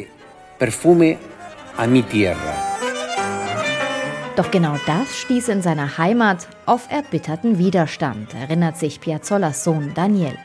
Perfume 0.59 1.17
a 1.77 1.87
mi 1.87 2.03
tierra. 2.03 2.55
Doch 4.37 4.51
genau 4.51 4.77
das 4.87 5.17
stieß 5.17 5.49
in 5.49 5.63
seiner 5.63 5.97
Heimat 5.97 6.49
auf 6.67 6.91
erbitterten 6.91 7.59
Widerstand, 7.59 8.35
erinnert 8.35 8.77
sich 8.77 9.01
Piazzollas 9.01 9.63
Sohn 9.63 9.93
Daniel. 9.95 10.37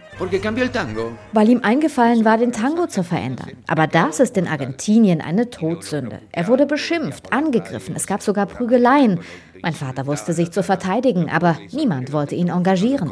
Weil 1.31 1.49
ihm 1.49 1.61
eingefallen 1.63 2.25
war, 2.25 2.37
den 2.37 2.51
Tango 2.51 2.87
zu 2.87 3.03
verändern. 3.03 3.51
Aber 3.67 3.87
das 3.87 4.19
ist 4.19 4.35
in 4.37 4.47
Argentinien 4.47 5.21
eine 5.21 5.49
Todsünde. 5.49 6.19
Er 6.31 6.47
wurde 6.47 6.65
beschimpft, 6.65 7.31
angegriffen, 7.31 7.95
es 7.95 8.05
gab 8.05 8.21
sogar 8.21 8.45
Prügeleien. 8.45 9.19
Mein 9.61 9.73
Vater 9.73 10.07
wusste 10.07 10.33
sich 10.33 10.51
zu 10.51 10.63
verteidigen, 10.63 11.29
aber 11.29 11.57
niemand 11.71 12.13
wollte 12.13 12.35
ihn 12.35 12.49
engagieren. 12.49 13.11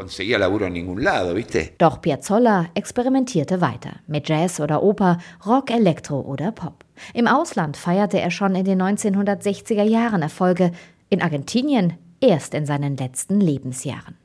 Doch 1.78 2.02
Piazzolla 2.02 2.68
experimentierte 2.74 3.62
weiter 3.62 3.92
mit 4.08 4.30
Jazz 4.30 4.60
oder 4.60 4.84
Oper, 4.84 5.18
Rock, 5.46 5.72
Elektro 5.72 6.22
oder 6.22 6.52
Pop. 6.52 6.86
Im 7.14 7.28
Ausland 7.28 7.78
feierte 7.78 8.20
er 8.20 8.32
schon 8.32 8.56
in 8.56 8.66
den 8.66 8.82
1960er 8.82 9.84
Jahren 9.84 10.22
Erfolge, 10.22 10.72
in 11.10 11.22
Argentinien 11.22 11.94
erst 12.20 12.54
in 12.54 12.66
seinen 12.66 12.98
letzten 12.98 13.40
Lebensjahren. 13.40 14.16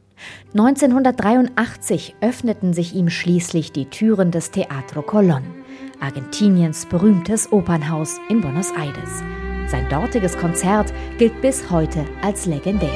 1983 0.54 2.16
öffneten 2.20 2.72
sich 2.72 2.94
ihm 2.94 3.08
schließlich 3.08 3.72
die 3.72 3.86
Türen 3.86 4.30
des 4.30 4.50
Teatro 4.50 5.00
Colón, 5.00 5.42
Argentiniens 6.00 6.86
berühmtes 6.86 7.50
Opernhaus 7.52 8.18
in 8.28 8.40
Buenos 8.40 8.70
Aires. 8.72 9.22
Sein 9.68 9.88
dortiges 9.88 10.36
Konzert 10.36 10.92
gilt 11.18 11.40
bis 11.40 11.70
heute 11.70 12.04
als 12.20 12.46
legendär. 12.46 12.90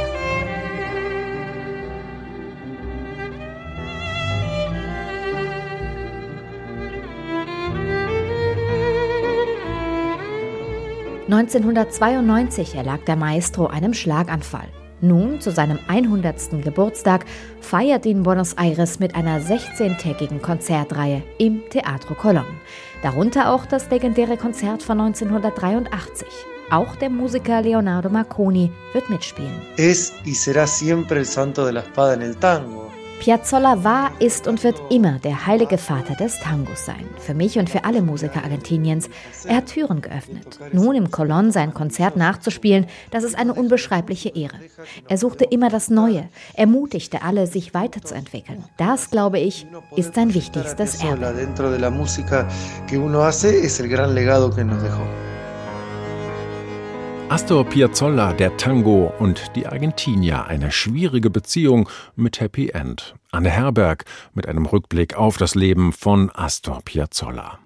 (1992) 11.28 12.76
erlag 12.76 13.04
der 13.04 13.16
Maestro 13.16 13.66
einem 13.66 13.94
Schlaganfall. 13.94 14.68
Nun, 15.00 15.40
zu 15.40 15.50
seinem 15.50 15.78
100. 15.88 16.62
Geburtstag, 16.62 17.26
feiert 17.60 18.06
ihn 18.06 18.22
Buenos 18.22 18.54
Aires 18.54 18.98
mit 18.98 19.14
einer 19.14 19.40
16-tägigen 19.40 20.40
Konzertreihe 20.40 21.22
im 21.38 21.62
Teatro 21.70 22.14
Colón. 22.14 22.46
Darunter 23.02 23.52
auch 23.52 23.66
das 23.66 23.90
legendäre 23.90 24.36
Konzert 24.36 24.82
von 24.82 25.00
1983. 25.00 26.26
Auch 26.70 26.96
der 26.96 27.10
Musiker 27.10 27.62
Leonardo 27.62 28.08
Marconi 28.08 28.72
wird 28.92 29.08
mitspielen. 29.08 29.60
Es 29.76 30.12
y 30.24 30.34
será 30.34 30.66
siempre 30.66 31.20
el 31.20 31.26
santo 31.26 31.64
de 31.64 31.72
la 31.72 31.80
espada 31.80 32.14
en 32.14 32.22
el 32.22 32.36
tango. 32.36 32.85
Piazzolla 33.20 33.82
war, 33.82 34.10
ist 34.20 34.46
und 34.46 34.62
wird 34.62 34.80
immer 34.90 35.18
der 35.18 35.46
heilige 35.46 35.78
Vater 35.78 36.14
des 36.14 36.38
Tangos 36.38 36.84
sein. 36.84 37.08
Für 37.18 37.34
mich 37.34 37.58
und 37.58 37.70
für 37.70 37.84
alle 37.84 38.02
Musiker 38.02 38.44
Argentiniens. 38.44 39.08
Er 39.46 39.56
hat 39.56 39.66
Türen 39.66 40.02
geöffnet. 40.02 40.58
Nun 40.72 40.94
im 40.94 41.10
Colon 41.10 41.50
sein 41.50 41.74
Konzert 41.74 42.16
nachzuspielen, 42.16 42.86
das 43.10 43.24
ist 43.24 43.36
eine 43.36 43.54
unbeschreibliche 43.54 44.28
Ehre. 44.28 44.56
Er 45.08 45.18
suchte 45.18 45.44
immer 45.44 45.70
das 45.70 45.88
Neue, 45.88 46.28
ermutigte 46.54 47.22
alle, 47.22 47.46
sich 47.46 47.74
weiterzuentwickeln. 47.74 48.64
Das, 48.76 49.10
glaube 49.10 49.38
ich, 49.38 49.66
ist 49.96 50.14
sein 50.14 50.34
wichtigstes 50.34 51.02
Erbe. 51.02 51.34
Astor 57.28 57.64
Piazzolla, 57.64 58.32
der 58.32 58.56
Tango 58.56 59.12
und 59.18 59.56
die 59.56 59.66
Argentinier, 59.66 60.46
eine 60.46 60.70
schwierige 60.70 61.28
Beziehung 61.28 61.88
mit 62.14 62.40
Happy 62.40 62.68
End. 62.68 63.16
Anne 63.32 63.50
Herberg 63.50 64.04
mit 64.32 64.46
einem 64.46 64.64
Rückblick 64.64 65.16
auf 65.16 65.36
das 65.36 65.56
Leben 65.56 65.92
von 65.92 66.30
Astor 66.32 66.82
Piazzolla. 66.84 67.58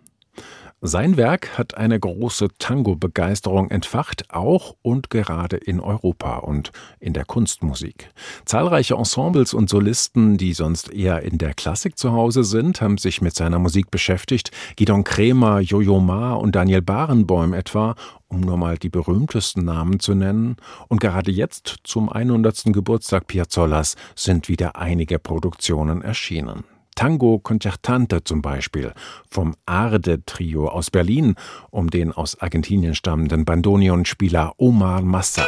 Sein 0.82 1.18
Werk 1.18 1.58
hat 1.58 1.76
eine 1.76 2.00
große 2.00 2.48
Tango-Begeisterung 2.58 3.70
entfacht, 3.70 4.24
auch 4.30 4.76
und 4.80 5.10
gerade 5.10 5.58
in 5.58 5.78
Europa 5.78 6.38
und 6.38 6.72
in 7.00 7.12
der 7.12 7.26
Kunstmusik. 7.26 8.08
Zahlreiche 8.46 8.94
Ensembles 8.94 9.52
und 9.52 9.68
Solisten, 9.68 10.38
die 10.38 10.54
sonst 10.54 10.90
eher 10.90 11.20
in 11.20 11.36
der 11.36 11.52
Klassik 11.52 11.98
zu 11.98 12.12
Hause 12.12 12.44
sind, 12.44 12.80
haben 12.80 12.96
sich 12.96 13.20
mit 13.20 13.34
seiner 13.34 13.58
Musik 13.58 13.90
beschäftigt. 13.90 14.52
Gidon 14.76 15.04
Kremer, 15.04 15.60
Jojo 15.60 16.00
Ma 16.00 16.32
und 16.32 16.56
Daniel 16.56 16.80
Barenboim 16.80 17.52
etwa, 17.52 17.94
um 18.28 18.40
nur 18.40 18.56
mal 18.56 18.78
die 18.78 18.88
berühmtesten 18.88 19.66
Namen 19.66 20.00
zu 20.00 20.14
nennen. 20.14 20.56
Und 20.88 21.02
gerade 21.02 21.30
jetzt, 21.30 21.80
zum 21.84 22.08
100. 22.08 22.72
Geburtstag 22.72 23.26
Piazzollas, 23.26 23.96
sind 24.14 24.48
wieder 24.48 24.76
einige 24.76 25.18
Produktionen 25.18 26.00
erschienen. 26.00 26.64
Tango 26.94 27.38
Concertante 27.38 28.24
zum 28.24 28.42
Beispiel 28.42 28.92
vom 29.30 29.54
Arde-Trio 29.66 30.68
aus 30.68 30.90
Berlin 30.90 31.34
um 31.70 31.90
den 31.90 32.12
aus 32.12 32.40
Argentinien 32.40 32.94
stammenden 32.94 33.44
Bandoneon-Spieler 33.44 34.54
Omar 34.58 35.02
Massa. 35.02 35.46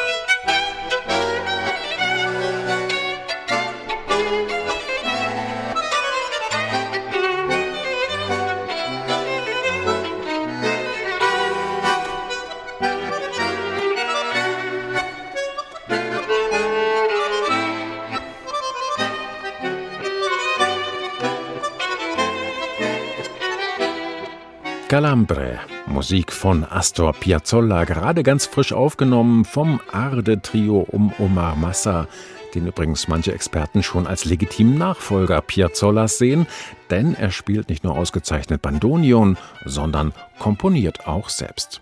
Calambre, 24.92 25.58
Musik 25.86 26.30
von 26.30 26.64
Astor 26.64 27.14
Piazzolla, 27.14 27.84
gerade 27.84 28.22
ganz 28.22 28.44
frisch 28.44 28.74
aufgenommen 28.74 29.46
vom 29.46 29.80
Arde-Trio 29.90 30.80
um 30.80 31.14
Omar 31.18 31.56
Massa, 31.56 32.08
den 32.54 32.66
übrigens 32.66 33.08
manche 33.08 33.32
Experten 33.32 33.82
schon 33.82 34.06
als 34.06 34.26
legitimen 34.26 34.76
Nachfolger 34.76 35.40
Piazzollas 35.40 36.18
sehen, 36.18 36.46
denn 36.90 37.14
er 37.14 37.30
spielt 37.30 37.70
nicht 37.70 37.84
nur 37.84 37.96
ausgezeichnet 37.96 38.60
Bandonion, 38.60 39.38
sondern 39.64 40.12
komponiert 40.38 41.06
auch 41.08 41.30
selbst. 41.30 41.80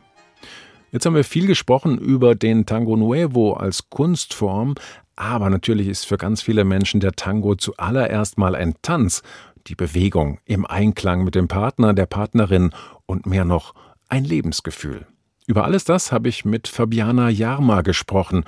Jetzt 0.92 1.04
haben 1.04 1.16
wir 1.16 1.24
viel 1.24 1.48
gesprochen 1.48 1.98
über 1.98 2.36
den 2.36 2.64
Tango 2.64 2.96
Nuevo 2.96 3.54
als 3.54 3.90
Kunstform, 3.90 4.76
aber 5.16 5.50
natürlich 5.50 5.88
ist 5.88 6.06
für 6.06 6.16
ganz 6.16 6.42
viele 6.42 6.64
Menschen 6.64 7.00
der 7.00 7.12
Tango 7.12 7.56
zuallererst 7.56 8.38
mal 8.38 8.54
ein 8.54 8.76
Tanz, 8.82 9.24
die 9.66 9.74
Bewegung 9.74 10.38
im 10.44 10.66
Einklang 10.66 11.24
mit 11.24 11.34
dem 11.34 11.48
Partner, 11.48 11.94
der 11.94 12.06
Partnerin 12.06 12.70
und 13.06 13.26
mehr 13.26 13.44
noch 13.44 13.74
ein 14.08 14.24
Lebensgefühl. 14.24 15.06
Über 15.50 15.64
alles 15.64 15.82
das 15.82 16.12
habe 16.12 16.28
ich 16.28 16.44
mit 16.44 16.68
Fabiana 16.68 17.28
Jarma 17.28 17.82
gesprochen. 17.82 18.44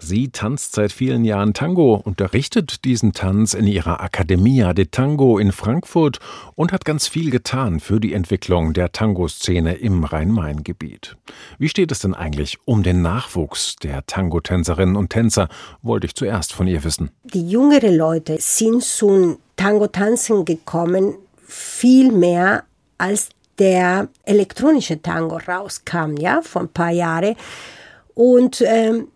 Sie 0.00 0.30
tanzt 0.30 0.74
seit 0.74 0.90
vielen 0.90 1.26
Jahren 1.26 1.52
Tango, 1.52 1.96
unterrichtet 2.02 2.86
diesen 2.86 3.12
Tanz 3.12 3.52
in 3.52 3.66
ihrer 3.66 4.02
Academia 4.02 4.72
de 4.72 4.86
Tango 4.86 5.36
in 5.36 5.52
Frankfurt 5.52 6.18
und 6.54 6.72
hat 6.72 6.86
ganz 6.86 7.08
viel 7.08 7.30
getan 7.30 7.78
für 7.78 8.00
die 8.00 8.14
Entwicklung 8.14 8.72
der 8.72 8.90
Tango-Szene 8.90 9.74
im 9.74 10.04
Rhein-Main-Gebiet. 10.04 11.18
Wie 11.58 11.68
steht 11.68 11.92
es 11.92 11.98
denn 11.98 12.14
eigentlich 12.14 12.56
um 12.64 12.82
den 12.82 13.02
Nachwuchs 13.02 13.76
der 13.76 14.06
Tango-Tänzerinnen 14.06 14.96
und 14.96 15.10
Tänzer, 15.10 15.50
wollte 15.82 16.06
ich 16.06 16.14
zuerst 16.14 16.54
von 16.54 16.66
ihr 16.66 16.84
wissen. 16.84 17.10
Die 17.24 17.46
jüngeren 17.46 17.94
Leute 17.94 18.38
sind 18.40 18.82
zum 18.82 19.36
Tango-Tanzen 19.56 20.46
gekommen, 20.46 21.16
viel 21.46 22.12
mehr 22.12 22.64
als 22.96 23.28
der 23.58 24.08
elektronische 24.24 25.00
Tango 25.00 25.36
rauskam, 25.36 26.16
ja, 26.18 26.40
vor 26.42 26.62
ein 26.62 26.68
paar 26.68 26.90
Jahren. 26.90 27.36
Und 28.14 28.62
ähm, 28.66 29.08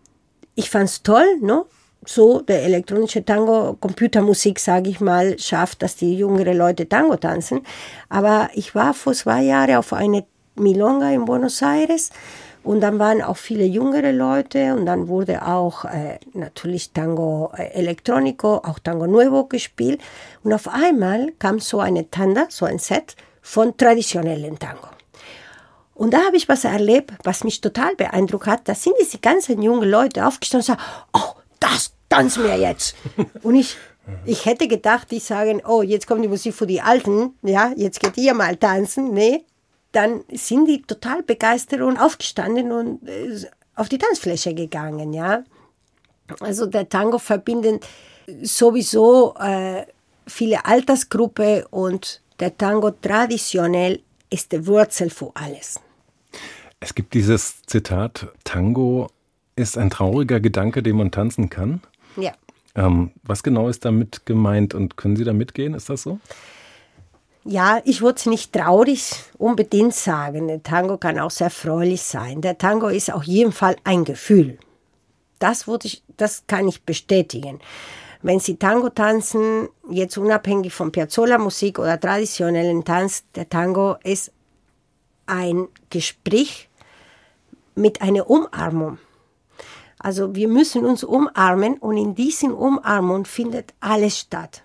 ich 0.54 0.70
fand 0.70 0.88
es 0.88 1.02
toll, 1.02 1.38
ne? 1.40 1.64
so 2.06 2.40
der 2.40 2.64
elektronische 2.64 3.24
Tango, 3.24 3.76
Computermusik, 3.78 4.58
sage 4.58 4.90
ich 4.90 5.00
mal, 5.00 5.38
schafft, 5.38 5.82
dass 5.82 5.96
die 5.96 6.16
jüngeren 6.16 6.56
Leute 6.56 6.88
Tango 6.88 7.16
tanzen. 7.16 7.60
Aber 8.08 8.48
ich 8.54 8.74
war 8.74 8.94
vor 8.94 9.12
zwei 9.12 9.42
Jahren 9.42 9.76
auf 9.76 9.92
eine 9.92 10.24
Milonga 10.56 11.10
in 11.10 11.24
Buenos 11.24 11.62
Aires 11.62 12.10
und 12.62 12.80
dann 12.80 12.98
waren 12.98 13.22
auch 13.22 13.36
viele 13.36 13.64
jüngere 13.64 14.12
Leute 14.12 14.74
und 14.74 14.86
dann 14.86 15.08
wurde 15.08 15.46
auch 15.46 15.84
äh, 15.84 16.18
natürlich 16.34 16.92
Tango 16.92 17.52
äh, 17.56 17.72
Electronico, 17.72 18.56
auch 18.56 18.78
Tango 18.78 19.06
Nuevo 19.06 19.44
gespielt. 19.44 20.00
Und 20.42 20.52
auf 20.52 20.68
einmal 20.68 21.32
kam 21.38 21.58
so 21.58 21.80
eine 21.80 22.10
Tanda, 22.10 22.46
so 22.48 22.66
ein 22.66 22.78
Set 22.78 23.16
von 23.50 23.76
traditionellen 23.76 24.56
Tango. 24.60 24.86
Und 25.94 26.14
da 26.14 26.24
habe 26.24 26.36
ich 26.36 26.48
was 26.48 26.62
erlebt, 26.62 27.12
was 27.24 27.42
mich 27.42 27.60
total 27.60 27.96
beeindruckt 27.96 28.46
hat. 28.46 28.68
Da 28.68 28.76
sind 28.76 28.94
diese 29.00 29.18
ganzen 29.18 29.60
jungen 29.60 29.90
Leute 29.90 30.24
aufgestanden 30.24 30.72
und 30.72 30.78
sagen, 30.78 30.90
oh, 31.12 31.40
das 31.58 31.92
tanzen 32.08 32.44
wir 32.44 32.56
jetzt. 32.56 32.94
Und 33.42 33.56
ich, 33.56 33.76
ich 34.24 34.46
hätte 34.46 34.68
gedacht, 34.68 35.10
die 35.10 35.18
sagen, 35.18 35.62
oh, 35.66 35.82
jetzt 35.82 36.06
kommt 36.06 36.22
die 36.22 36.28
Musik 36.28 36.54
für 36.54 36.66
die 36.66 36.80
Alten, 36.80 37.34
ja, 37.42 37.72
jetzt 37.76 37.98
geht 38.00 38.16
ihr 38.16 38.34
mal 38.34 38.56
tanzen. 38.56 39.12
Nee, 39.12 39.44
dann 39.90 40.22
sind 40.32 40.66
die 40.66 40.82
total 40.82 41.24
begeistert 41.24 41.80
und 41.80 41.98
aufgestanden 41.98 42.70
und 42.70 43.08
äh, 43.08 43.46
auf 43.74 43.88
die 43.88 43.98
Tanzfläche 43.98 44.54
gegangen, 44.54 45.12
ja. 45.12 45.42
Also 46.38 46.66
der 46.66 46.88
Tango 46.88 47.18
verbindet 47.18 47.84
sowieso 48.42 49.34
äh, 49.34 49.86
viele 50.26 50.64
Altersgruppen 50.64 51.64
und 51.70 52.22
der 52.40 52.56
Tango 52.56 52.90
traditionell 52.90 54.00
ist 54.30 54.52
die 54.52 54.66
Wurzel 54.66 55.10
für 55.10 55.30
alles. 55.34 55.78
Es 56.80 56.94
gibt 56.94 57.14
dieses 57.14 57.62
Zitat, 57.62 58.28
Tango 58.44 59.08
ist 59.56 59.76
ein 59.76 59.90
trauriger 59.90 60.40
Gedanke, 60.40 60.82
den 60.82 60.96
man 60.96 61.10
tanzen 61.10 61.50
kann. 61.50 61.82
Ja. 62.16 62.32
Ähm, 62.74 63.10
was 63.22 63.42
genau 63.42 63.68
ist 63.68 63.84
damit 63.84 64.24
gemeint 64.24 64.74
und 64.74 64.96
können 64.96 65.16
Sie 65.16 65.24
da 65.24 65.32
mitgehen? 65.32 65.74
Ist 65.74 65.90
das 65.90 66.02
so? 66.02 66.18
Ja, 67.44 67.80
ich 67.84 68.00
würde 68.00 68.16
es 68.16 68.26
nicht 68.26 68.52
traurig 68.52 69.12
unbedingt 69.38 69.94
sagen. 69.94 70.48
Der 70.48 70.62
Tango 70.62 70.98
kann 70.98 71.18
auch 71.18 71.30
sehr 71.30 71.50
fröhlich 71.50 72.02
sein. 72.02 72.40
Der 72.40 72.58
Tango 72.58 72.88
ist 72.88 73.12
auf 73.12 73.24
jeden 73.24 73.52
Fall 73.52 73.76
ein 73.84 74.04
Gefühl. 74.04 74.58
Das, 75.38 75.66
ich, 75.82 76.02
das 76.16 76.44
kann 76.46 76.68
ich 76.68 76.82
bestätigen. 76.84 77.60
Wenn 78.22 78.38
Sie 78.38 78.56
Tango 78.56 78.90
tanzen, 78.90 79.68
jetzt 79.88 80.18
unabhängig 80.18 80.74
von 80.74 80.92
Piazzolla-Musik 80.92 81.78
oder 81.78 81.98
traditionellen 81.98 82.84
Tanz, 82.84 83.24
der 83.34 83.48
Tango 83.48 83.96
ist 84.04 84.30
ein 85.24 85.68
Gespräch 85.88 86.68
mit 87.74 88.02
einer 88.02 88.28
Umarmung. 88.28 88.98
Also 89.98 90.34
wir 90.34 90.48
müssen 90.48 90.84
uns 90.84 91.02
umarmen 91.02 91.78
und 91.78 91.96
in 91.96 92.14
diesen 92.14 92.52
Umarmung 92.52 93.24
findet 93.24 93.72
alles 93.80 94.18
statt. 94.18 94.64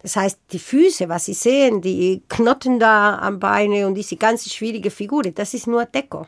Das 0.00 0.16
heißt, 0.16 0.40
die 0.50 0.58
Füße, 0.58 1.08
was 1.08 1.26
Sie 1.26 1.34
sehen, 1.34 1.80
die 1.82 2.22
Knoten 2.28 2.80
da 2.80 3.18
am 3.18 3.38
Beine 3.38 3.86
und 3.86 3.94
diese 3.94 4.16
ganze 4.16 4.50
schwierige 4.50 4.90
Figur, 4.90 5.22
das 5.22 5.54
ist 5.54 5.68
nur 5.68 5.84
Deko. 5.84 6.26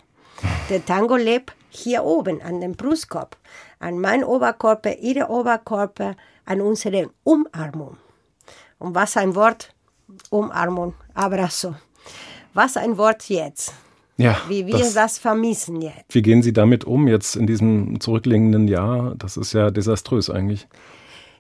Der 0.71 0.85
Tango 0.85 1.17
lebt 1.17 1.55
hier 1.71 2.05
oben 2.05 2.41
an 2.43 2.61
dem 2.61 2.77
Brustkorb, 2.77 3.37
an 3.81 3.99
meinem 3.99 4.29
Oberkörper, 4.29 4.99
Ihre 4.99 5.29
Oberkörper, 5.29 6.15
an 6.45 6.61
unsere 6.61 7.11
Umarmung. 7.23 7.97
Und 8.79 8.95
was 8.95 9.17
ein 9.17 9.35
Wort, 9.35 9.75
Umarmung, 10.31 10.95
Abrazo. 11.15 11.75
Was 12.53 12.77
ein 12.77 12.97
Wort 12.97 13.29
jetzt. 13.29 13.73
Ja, 14.17 14.41
wie 14.49 14.65
wir 14.67 14.79
das, 14.79 14.95
das, 14.95 15.19
vermissen 15.19 15.83
jetzt. 15.83 16.05
Wie 16.15 16.23
gehen 16.23 16.43
Sie 16.43 16.53
damit 16.53 16.85
um 16.85 17.09
jetzt 17.09 17.35
in 17.35 17.49
diesem 17.49 17.99
zurückliegenden 18.01 18.69
Jahr? 18.69 19.15
Das 19.19 19.37
ist 19.37 19.53
ja 19.53 19.73
desaströs 19.73 20.31
eigentlich. 20.31 20.69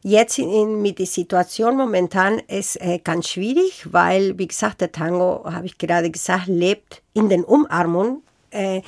Jetzt 0.03 0.39
in, 0.39 0.83
mit 0.83 0.99
der 0.99 1.07
Situation 1.07 1.77
momentan 1.77 2.41
ist 2.41 2.81
äh, 2.81 2.99
ganz 3.03 3.29
schwierig, 3.29 3.87
weil, 3.91 4.37
wie 4.39 4.49
gesagt, 4.49 4.81
der 4.81 4.93
Tango, 4.93 5.45
habe 5.45 5.67
ich 5.67 5.79
gerade 5.79 6.11
gesagt, 6.11 6.47
lebt 6.49 7.01
in 7.15 7.29
den 7.29 7.45
Umarmungen. 7.45 8.23
Äh, 8.51 8.83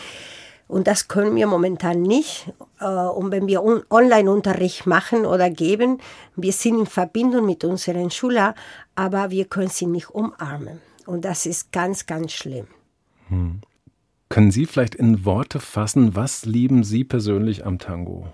und 0.69 0.87
das 0.87 1.09
können 1.09 1.37
wir 1.37 1.47
momentan 1.47 2.03
nicht. 2.03 2.53
Äh, 2.81 2.87
und 2.87 3.31
wenn 3.31 3.47
wir 3.47 3.63
Online-Unterricht 3.91 4.87
machen 4.87 5.25
oder 5.25 5.51
geben, 5.51 5.99
wir 6.35 6.53
sind 6.53 6.79
in 6.81 6.87
Verbindung 6.87 7.47
mit 7.47 7.65
unseren 7.65 8.11
Schülern, 8.11 8.55
aber 8.95 9.31
wir 9.31 9.45
können 9.45 9.69
sie 9.69 9.87
nicht 9.87 10.11
umarmen. 10.11 10.81
Und 11.07 11.25
das 11.25 11.47
ist 11.47 11.73
ganz, 11.73 12.07
ganz 12.07 12.33
schlimm. 12.33 12.67
Hm. 13.29 13.61
Können 14.29 14.51
Sie 14.51 14.67
vielleicht 14.67 14.97
in 14.97 15.25
Worte 15.25 15.61
fassen, 15.61 16.17
was 16.17 16.45
lieben 16.45 16.83
Sie 16.83 17.05
persönlich 17.05 17.65
am 17.65 17.79
Tango? 17.79 18.27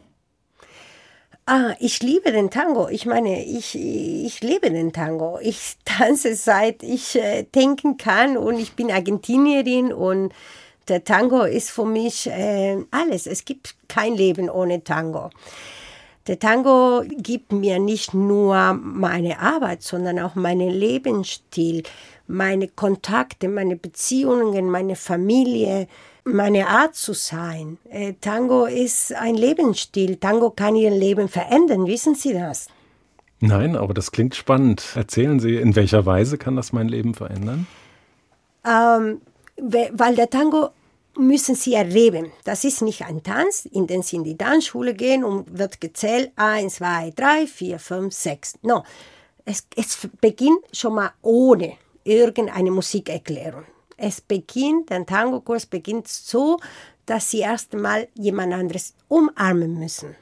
Ah, 1.45 1.75
ich 1.81 2.03
liebe 2.03 2.33
den 2.33 2.51
Tango. 2.51 2.89
Ich 2.89 3.05
meine, 3.05 3.45
ich, 3.45 3.75
ich 3.77 4.41
lebe 4.43 4.71
den 4.71 4.93
Tango. 4.93 5.39
Ich 5.43 5.77
tanze 5.85 6.35
seit 6.35 6.83
ich 6.83 7.17
äh, 7.17 7.43
denken 7.43 7.99
kann 7.99 8.39
und 8.39 8.59
ich 8.59 8.73
bin 8.73 8.91
Argentinierin 8.91 9.93
und 9.93 10.33
der 10.89 11.05
Tango 11.05 11.43
ist 11.43 11.71
für 11.71 11.87
mich 11.87 12.27
äh, 12.27 12.79
alles. 12.91 13.27
Es 13.27 13.45
gibt 13.45 13.75
kein 13.89 14.15
Leben 14.15 14.49
ohne 14.51 14.83
Tango. 14.83 15.31
Der 16.29 16.39
Tango 16.39 17.03
gibt 17.09 17.53
mir 17.53 17.81
nicht 17.81 18.15
nur 18.15 18.75
meine 18.75 19.41
Arbeit, 19.41 19.83
sondern 19.83 20.21
auch 20.21 20.37
meinen 20.37 20.71
Lebensstil, 20.71 21.83
meine 22.29 22.69
Kontakte, 22.69 23.49
meine 23.49 23.75
Beziehungen, 23.75 24.71
meine 24.71 24.95
Familie, 24.95 25.89
meine 26.25 26.69
Art 26.69 26.95
zu 26.95 27.13
sein. 27.13 27.79
Äh, 27.91 28.15
Tango 28.21 28.67
ist 28.67 29.13
ein 29.13 29.35
Lebensstil. 29.35 30.17
Tango 30.17 30.51
kann 30.51 30.77
Ihr 30.77 30.91
Leben 30.91 31.29
verändern. 31.29 31.87
Wissen 31.87 32.15
Sie 32.15 32.35
das? 32.35 32.69
Nein, 33.41 33.75
aber 33.75 33.93
das 33.93 34.13
klingt 34.13 34.37
spannend. 34.37 34.85
Erzählen 34.95 35.41
Sie, 35.41 35.57
in 35.57 35.75
welcher 35.75 36.07
Weise 36.07 36.39
kann 36.39 36.55
das 36.55 36.73
mein 36.73 36.89
Leben 36.89 37.15
verändern? 37.15 37.67
Ähm, 38.65 39.21
weil 39.63 40.15
der 40.15 40.31
Tango 40.31 40.71
müssen 41.17 41.55
sie 41.55 41.75
erleben. 41.75 42.33
Das 42.45 42.65
ist 42.65 42.83
nicht 42.83 43.05
ein 43.05 43.23
Tanz, 43.23 43.67
in 43.67 43.87
den 43.87 44.03
sie 44.03 44.17
in 44.17 44.25
die 44.25 44.37
Tanzschule 44.37 44.95
gehen 44.95 45.25
und 45.25 45.59
wird 45.59 45.81
gezählt 45.81 46.33
1, 46.37 46.77
2, 46.77 47.13
3, 47.15 47.47
4, 47.47 47.79
5, 47.79 48.15
6. 48.15 48.59
No, 48.63 48.83
es, 49.45 49.67
es 49.77 50.09
beginnt 50.21 50.65
schon 50.73 50.95
mal 50.95 51.13
ohne 51.23 51.75
irgendeine 52.05 52.71
Musikerklärung. 52.71 53.65
Es 53.97 54.21
beginnt, 54.21 54.91
der 54.91 55.07
Tango-Kurs 55.07 55.67
beginnt 55.67 56.09
so, 56.09 56.59
dass 57.07 57.31
sie 57.31 57.41
erst 57.41 57.75
einmal 57.75 58.09
jemand 58.15 58.55
anderes 58.55 58.95
umarmen 59.09 59.79
müssen. 59.79 60.17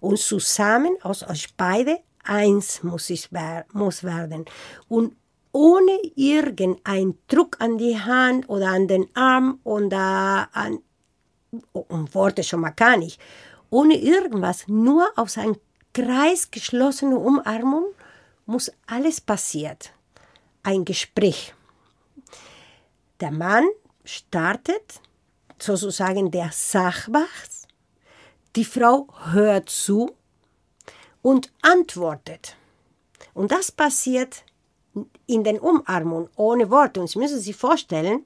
Und 0.00 0.18
zusammen 0.18 0.96
aus 1.02 1.22
euch 1.22 1.54
beide 1.56 2.00
eins 2.24 2.82
muss, 2.82 3.10
ich, 3.10 3.28
muss 3.72 4.02
werden. 4.02 4.46
Und 4.88 5.14
ohne 5.54 6.00
irgendeinen 6.16 7.16
Druck 7.28 7.60
an 7.60 7.78
die 7.78 7.96
Hand 7.98 8.48
oder 8.48 8.70
an 8.70 8.88
den 8.88 9.06
Arm 9.14 9.60
oder 9.62 10.48
an, 10.52 10.80
und 11.72 12.12
Worte 12.12 12.42
schon 12.42 12.60
mal 12.60 12.70
gar 12.70 12.96
nicht, 12.96 13.20
ohne 13.70 13.94
irgendwas, 13.94 14.66
nur 14.66 15.08
aus 15.14 15.38
einer 15.38 15.56
kreisgeschlossenen 15.92 17.16
Umarmung 17.16 17.86
muss 18.46 18.72
alles 18.86 19.20
passiert. 19.20 19.92
Ein 20.64 20.84
Gespräch. 20.84 21.54
Der 23.20 23.30
Mann 23.30 23.64
startet 24.04 25.00
sozusagen 25.60 26.32
der 26.32 26.50
Sachwach, 26.52 27.46
die 28.56 28.64
Frau 28.64 29.06
hört 29.30 29.70
zu 29.70 30.16
und 31.22 31.52
antwortet. 31.62 32.56
Und 33.34 33.52
das 33.52 33.70
passiert 33.70 34.42
in 35.26 35.44
den 35.44 35.58
Umarmungen, 35.58 36.28
ohne 36.36 36.70
Worte. 36.70 37.00
Und 37.00 37.08
Sie 37.08 37.18
müssen 37.18 37.40
sich 37.40 37.56
vorstellen, 37.56 38.24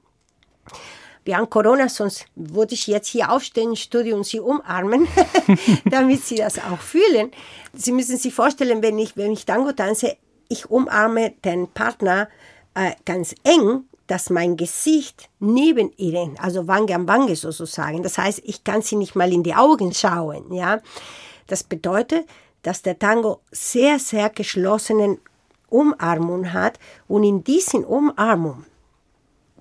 wir 1.25 1.37
haben 1.37 1.51
Corona, 1.51 1.89
sonst 1.89 2.27
würde 2.37 2.75
ich 2.75 2.87
jetzt 2.87 3.09
hier 3.09 3.31
aufstehen 3.31 3.71
im 3.71 3.77
Studio 3.77 4.17
und 4.17 4.25
Sie 4.25 4.41
umarmen, 4.41 5.07
damit 5.91 6.25
Sie 6.25 6.37
das 6.37 6.59
auch 6.59 6.81
fühlen. 6.81 7.31
Sie 7.75 7.93
müssen 7.93 8.17
sich 8.17 8.33
vorstellen, 8.33 8.83
wenn 8.83 8.99
ich, 8.99 9.17
wenn 9.17 9.33
ich 9.33 9.45
Tango 9.45 9.73
tanze, 9.73 10.17
ich 10.49 10.71
umarme 10.71 11.35
den 11.45 11.69
Partner 11.69 12.29
äh, 12.75 12.93
ganz 13.05 13.35
eng, 13.45 13.85
dass 14.07 14.31
mein 14.31 14.57
Gesicht 14.57 15.29
neben 15.39 15.93
ihnen, 15.99 16.39
also 16.41 16.67
Wange 16.67 16.95
an 16.95 17.07
Wange 17.07 17.37
sozusagen, 17.37 18.03
das 18.03 18.17
heißt, 18.17 18.41
ich 18.45 18.65
kann 18.65 18.81
sie 18.81 18.97
nicht 18.97 19.15
mal 19.15 19.33
in 19.33 19.43
die 19.43 19.55
Augen 19.55 19.93
schauen, 19.93 20.53
ja. 20.53 20.81
Das 21.47 21.63
bedeutet, 21.63 22.27
dass 22.63 22.83
der 22.83 22.99
Tango 22.99 23.41
sehr, 23.51 23.99
sehr 23.99 24.31
geschlossenen 24.31 25.19
Umarmung 25.71 26.53
hat 26.53 26.79
und 27.07 27.25
in 27.25 27.45
diesen 27.45 27.85
Umarmung 27.85 28.65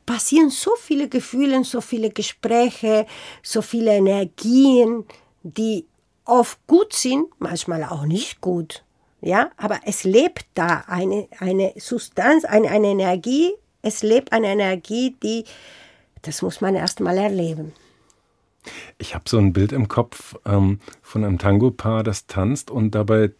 passieren 0.05 0.49
so 0.49 0.71
viele 0.79 1.09
Gefühle, 1.09 1.63
so 1.63 1.81
viele 1.81 2.09
Gespräche, 2.09 3.05
so 3.43 3.61
viele 3.61 3.95
Energien, 3.95 5.05
die 5.43 5.85
oft 6.25 6.65
gut 6.65 6.93
sind, 6.93 7.27
manchmal 7.39 7.83
auch 7.83 8.05
nicht 8.05 8.41
gut. 8.41 8.83
Ja, 9.21 9.51
aber 9.57 9.79
es 9.85 10.03
lebt 10.03 10.45
da 10.53 10.83
eine, 10.87 11.27
eine 11.39 11.73
Substanz, 11.77 12.45
eine, 12.45 12.69
eine 12.69 12.87
Energie, 12.87 13.51
es 13.81 14.03
lebt 14.03 14.31
eine 14.31 14.47
Energie, 14.47 15.15
die, 15.23 15.43
das 16.21 16.41
muss 16.41 16.61
man 16.61 16.75
erst 16.75 16.99
mal 16.99 17.17
erleben. 17.17 17.73
Ich 18.97 19.15
habe 19.15 19.23
so 19.27 19.37
ein 19.37 19.53
Bild 19.53 19.71
im 19.71 19.87
Kopf 19.87 20.35
ähm, 20.45 20.79
von 21.01 21.23
einem 21.23 21.39
Tango-Paar, 21.39 22.03
das 22.03 22.27
tanzt 22.27 22.69
und 22.69 22.91
dabei 22.91 23.31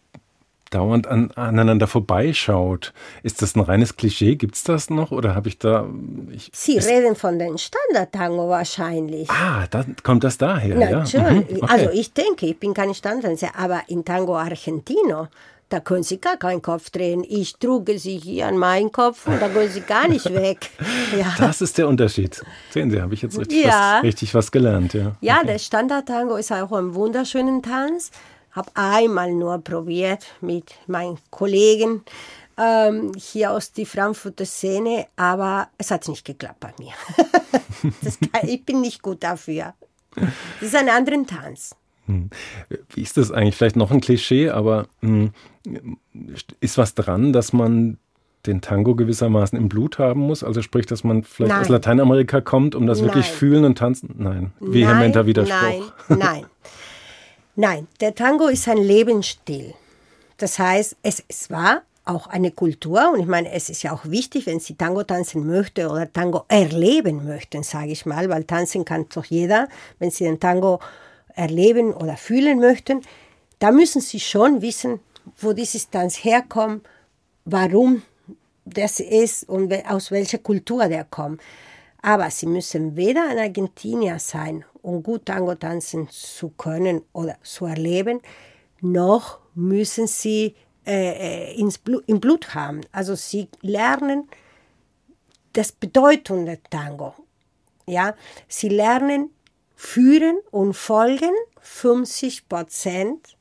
dauernd 0.70 1.06
an, 1.06 1.30
aneinander 1.32 1.86
vorbeischaut. 1.86 2.92
Ist 3.22 3.42
das 3.42 3.54
ein 3.56 3.60
reines 3.60 3.96
Klischee? 3.96 4.36
Gibt 4.36 4.54
es 4.54 4.64
das 4.64 4.90
noch? 4.90 5.10
Oder 5.10 5.34
habe 5.34 5.48
ich 5.48 5.58
da. 5.58 5.88
Ich, 6.30 6.50
Sie 6.52 6.78
reden 6.78 7.16
von 7.16 7.38
den 7.38 7.58
Standard-Tango 7.58 8.48
wahrscheinlich. 8.48 9.30
Ah, 9.30 9.66
dann 9.70 9.96
kommt 10.02 10.24
das 10.24 10.38
daher. 10.38 10.76
Natürlich. 10.76 11.12
Ja? 11.12 11.30
Mhm, 11.30 11.44
okay. 11.62 11.66
Also 11.68 11.90
ich 11.90 12.12
denke, 12.12 12.46
ich 12.46 12.58
bin 12.58 12.74
kein 12.74 12.94
Standardtänzer, 12.94 13.50
aber 13.56 13.82
in 13.88 14.04
Tango 14.04 14.36
Argentino. 14.36 15.28
Da 15.70 15.80
können 15.80 16.02
Sie 16.02 16.18
gar 16.18 16.38
keinen 16.38 16.62
Kopf 16.62 16.88
drehen. 16.88 17.22
Ich 17.28 17.56
truge 17.56 17.98
Sie 17.98 18.16
hier 18.16 18.46
an 18.46 18.56
meinen 18.56 18.90
Kopf 18.90 19.26
und 19.26 19.38
da 19.38 19.48
gehen 19.48 19.68
Sie 19.68 19.82
gar 19.82 20.08
nicht 20.08 20.32
weg. 20.32 20.70
Ja. 21.16 21.34
Das 21.38 21.62
ist 21.62 21.78
der 21.78 21.88
Unterschied. 21.88 22.42
Sehen 22.70 22.90
Sie, 22.90 23.00
habe 23.00 23.14
ich 23.14 23.22
jetzt 23.22 23.38
richtig, 23.38 23.64
ja. 23.64 23.96
was, 23.96 24.02
richtig 24.02 24.34
was 24.34 24.52
gelernt. 24.52 24.92
Ja, 24.92 25.16
ja 25.22 25.38
okay. 25.38 25.46
der 25.46 25.58
Standard-Tango 25.58 26.36
ist 26.36 26.52
auch 26.52 26.70
ein 26.72 26.94
wunderschöner 26.94 27.62
Tanz 27.62 28.10
habe 28.58 28.70
einmal 28.74 29.32
nur 29.32 29.58
probiert 29.58 30.26
mit 30.40 30.74
meinen 30.88 31.18
Kollegen 31.30 32.02
ähm, 32.58 33.12
hier 33.16 33.52
aus 33.52 33.72
der 33.72 33.86
Frankfurter 33.86 34.44
Szene, 34.44 35.06
aber 35.16 35.68
es 35.78 35.90
hat 35.92 36.08
nicht 36.08 36.24
geklappt 36.24 36.60
bei 36.60 36.74
mir. 36.78 36.92
kann, 38.32 38.48
ich 38.48 38.64
bin 38.64 38.80
nicht 38.80 39.00
gut 39.00 39.22
dafür. 39.22 39.74
Das 40.16 40.24
ist 40.60 40.74
ein 40.74 40.88
anderer 40.88 41.24
Tanz. 41.24 41.76
Hm. 42.06 42.30
Wie 42.94 43.02
ist 43.02 43.16
das 43.16 43.30
eigentlich? 43.30 43.54
Vielleicht 43.54 43.76
noch 43.76 43.92
ein 43.92 44.00
Klischee, 44.00 44.50
aber 44.50 44.88
mh, 45.02 45.30
hm, 45.64 45.98
ist 46.60 46.78
was 46.78 46.94
dran, 46.94 47.32
dass 47.32 47.52
man 47.52 47.98
den 48.46 48.60
Tango 48.60 48.96
gewissermaßen 48.96 49.56
im 49.56 49.68
Blut 49.68 50.00
haben 50.00 50.20
muss? 50.20 50.42
Also 50.42 50.62
sprich, 50.62 50.86
dass 50.86 51.04
man 51.04 51.22
vielleicht 51.22 51.52
nein. 51.52 51.60
aus 51.60 51.68
Lateinamerika 51.68 52.40
kommt, 52.40 52.74
um 52.74 52.86
das 52.86 52.98
nein. 52.98 53.08
wirklich 53.08 53.26
fühlen 53.26 53.64
und 53.64 53.78
tanzen? 53.78 54.14
Nein. 54.18 54.52
Vehementer 54.58 55.26
Widerspruch. 55.26 55.92
Nein, 56.08 56.18
nein. 56.18 56.46
Nein, 57.60 57.88
der 57.98 58.14
Tango 58.14 58.46
ist 58.46 58.68
ein 58.68 58.78
Lebensstil. 58.78 59.74
Das 60.36 60.60
heißt, 60.60 60.94
es, 61.02 61.24
es 61.26 61.50
war 61.50 61.82
auch 62.04 62.28
eine 62.28 62.52
Kultur 62.52 63.10
und 63.12 63.18
ich 63.18 63.26
meine, 63.26 63.50
es 63.50 63.68
ist 63.68 63.82
ja 63.82 63.92
auch 63.92 64.04
wichtig, 64.04 64.46
wenn 64.46 64.60
Sie 64.60 64.76
Tango 64.76 65.02
tanzen 65.02 65.44
möchten 65.44 65.88
oder 65.88 66.12
Tango 66.12 66.44
erleben 66.46 67.24
möchten, 67.24 67.64
sage 67.64 67.90
ich 67.90 68.06
mal, 68.06 68.28
weil 68.28 68.44
tanzen 68.44 68.84
kann 68.84 69.06
doch 69.12 69.24
jeder, 69.24 69.66
wenn 69.98 70.12
Sie 70.12 70.22
den 70.22 70.38
Tango 70.38 70.78
erleben 71.34 71.92
oder 71.92 72.16
fühlen 72.16 72.60
möchten, 72.60 73.02
da 73.58 73.72
müssen 73.72 74.02
Sie 74.02 74.20
schon 74.20 74.62
wissen, 74.62 75.00
wo 75.38 75.52
dieses 75.52 75.90
Tanz 75.90 76.22
herkommt, 76.22 76.86
warum 77.44 78.02
das 78.66 79.00
ist 79.00 79.48
und 79.48 79.72
aus 79.90 80.12
welcher 80.12 80.38
Kultur 80.38 80.86
der 80.86 81.02
kommt. 81.02 81.40
Aber 82.00 82.30
Sie 82.30 82.46
müssen 82.46 82.96
weder 82.96 83.28
ein 83.28 83.38
Argentinier 83.38 84.18
sein 84.18 84.64
um 84.88 85.02
gut 85.02 85.26
Tango 85.26 85.54
tanzen 85.54 86.08
zu 86.10 86.50
können 86.50 87.02
oder 87.12 87.36
zu 87.42 87.66
erleben, 87.66 88.20
noch 88.80 89.38
müssen 89.54 90.06
sie 90.06 90.54
äh, 90.86 91.52
äh, 91.52 91.60
ins 91.60 91.78
Blut, 91.78 92.04
im 92.06 92.20
Blut 92.20 92.54
haben. 92.54 92.80
Also 92.92 93.14
sie 93.14 93.48
lernen 93.60 94.28
das 95.52 95.72
Bedeutung 95.72 96.46
der 96.46 96.62
Tango. 96.62 97.14
Ja, 97.86 98.14
sie 98.46 98.68
lernen 98.68 99.30
führen 99.74 100.38
und 100.50 100.74
folgen 100.74 101.32
50 101.60 102.48
Prozent. 102.48 103.36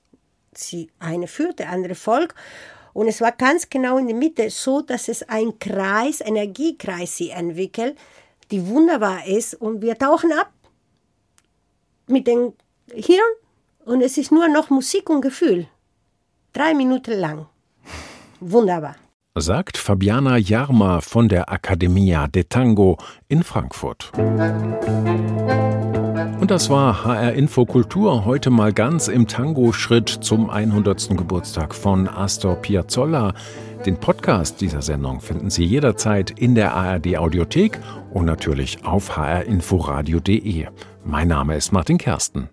Sie 0.53 0.89
eine 0.99 1.27
führt, 1.27 1.59
der 1.59 1.69
andere 1.69 1.95
folgt. 1.95 2.35
Und 2.93 3.07
es 3.07 3.21
war 3.21 3.31
ganz 3.31 3.69
genau 3.69 3.99
in 3.99 4.07
der 4.07 4.15
Mitte 4.15 4.49
so, 4.49 4.81
dass 4.81 5.07
es 5.07 5.21
ein 5.29 5.59
Kreis, 5.59 6.19
Energiekreis 6.19 7.15
sie 7.15 7.29
entwickelt, 7.29 7.95
die 8.51 8.67
wunderbar 8.67 9.27
ist 9.27 9.53
und 9.55 9.81
wir 9.81 9.97
tauchen 9.97 10.31
ab 10.31 10.51
mit 12.07 12.27
dem 12.27 12.53
Hirn 12.93 13.33
und 13.85 14.01
es 14.01 14.17
ist 14.17 14.31
nur 14.31 14.47
noch 14.47 14.69
Musik 14.69 15.09
und 15.09 15.21
Gefühl. 15.21 15.67
Drei 16.53 16.73
Minuten 16.73 17.19
lang. 17.19 17.47
Wunderbar. 18.39 18.95
Sagt 19.35 19.77
Fabiana 19.77 20.37
Jarma 20.37 21.01
von 21.01 21.29
der 21.29 21.51
Accademia 21.51 22.27
de 22.27 22.43
Tango 22.43 22.97
in 23.27 23.43
Frankfurt. 23.43 24.11
Und 26.39 26.51
das 26.51 26.69
war 26.69 27.03
HR 27.03 27.33
Info 27.33 27.65
Kultur 27.65 28.25
heute 28.25 28.49
mal 28.49 28.71
ganz 28.71 29.07
im 29.07 29.27
Tango-Schritt 29.27 30.09
zum 30.09 30.49
100. 30.49 31.09
Geburtstag 31.09 31.75
von 31.75 32.07
Astor 32.07 32.55
Piazzolla. 32.55 33.33
Den 33.87 33.95
Podcast 33.95 34.59
dieser 34.59 34.81
Sendung 34.81 35.21
finden 35.21 35.49
Sie 35.49 35.63
jederzeit 35.63 36.31
in 36.31 36.55
der 36.55 36.73
ARD 36.73 37.15
Audiothek 37.15 37.79
und 38.11 38.25
natürlich 38.25 38.83
auf 38.83 39.15
hrinforadio.de. 39.15 40.67
Mein 41.05 41.29
Name 41.29 41.55
ist 41.55 41.71
Martin 41.71 41.97
Kersten. 41.97 42.49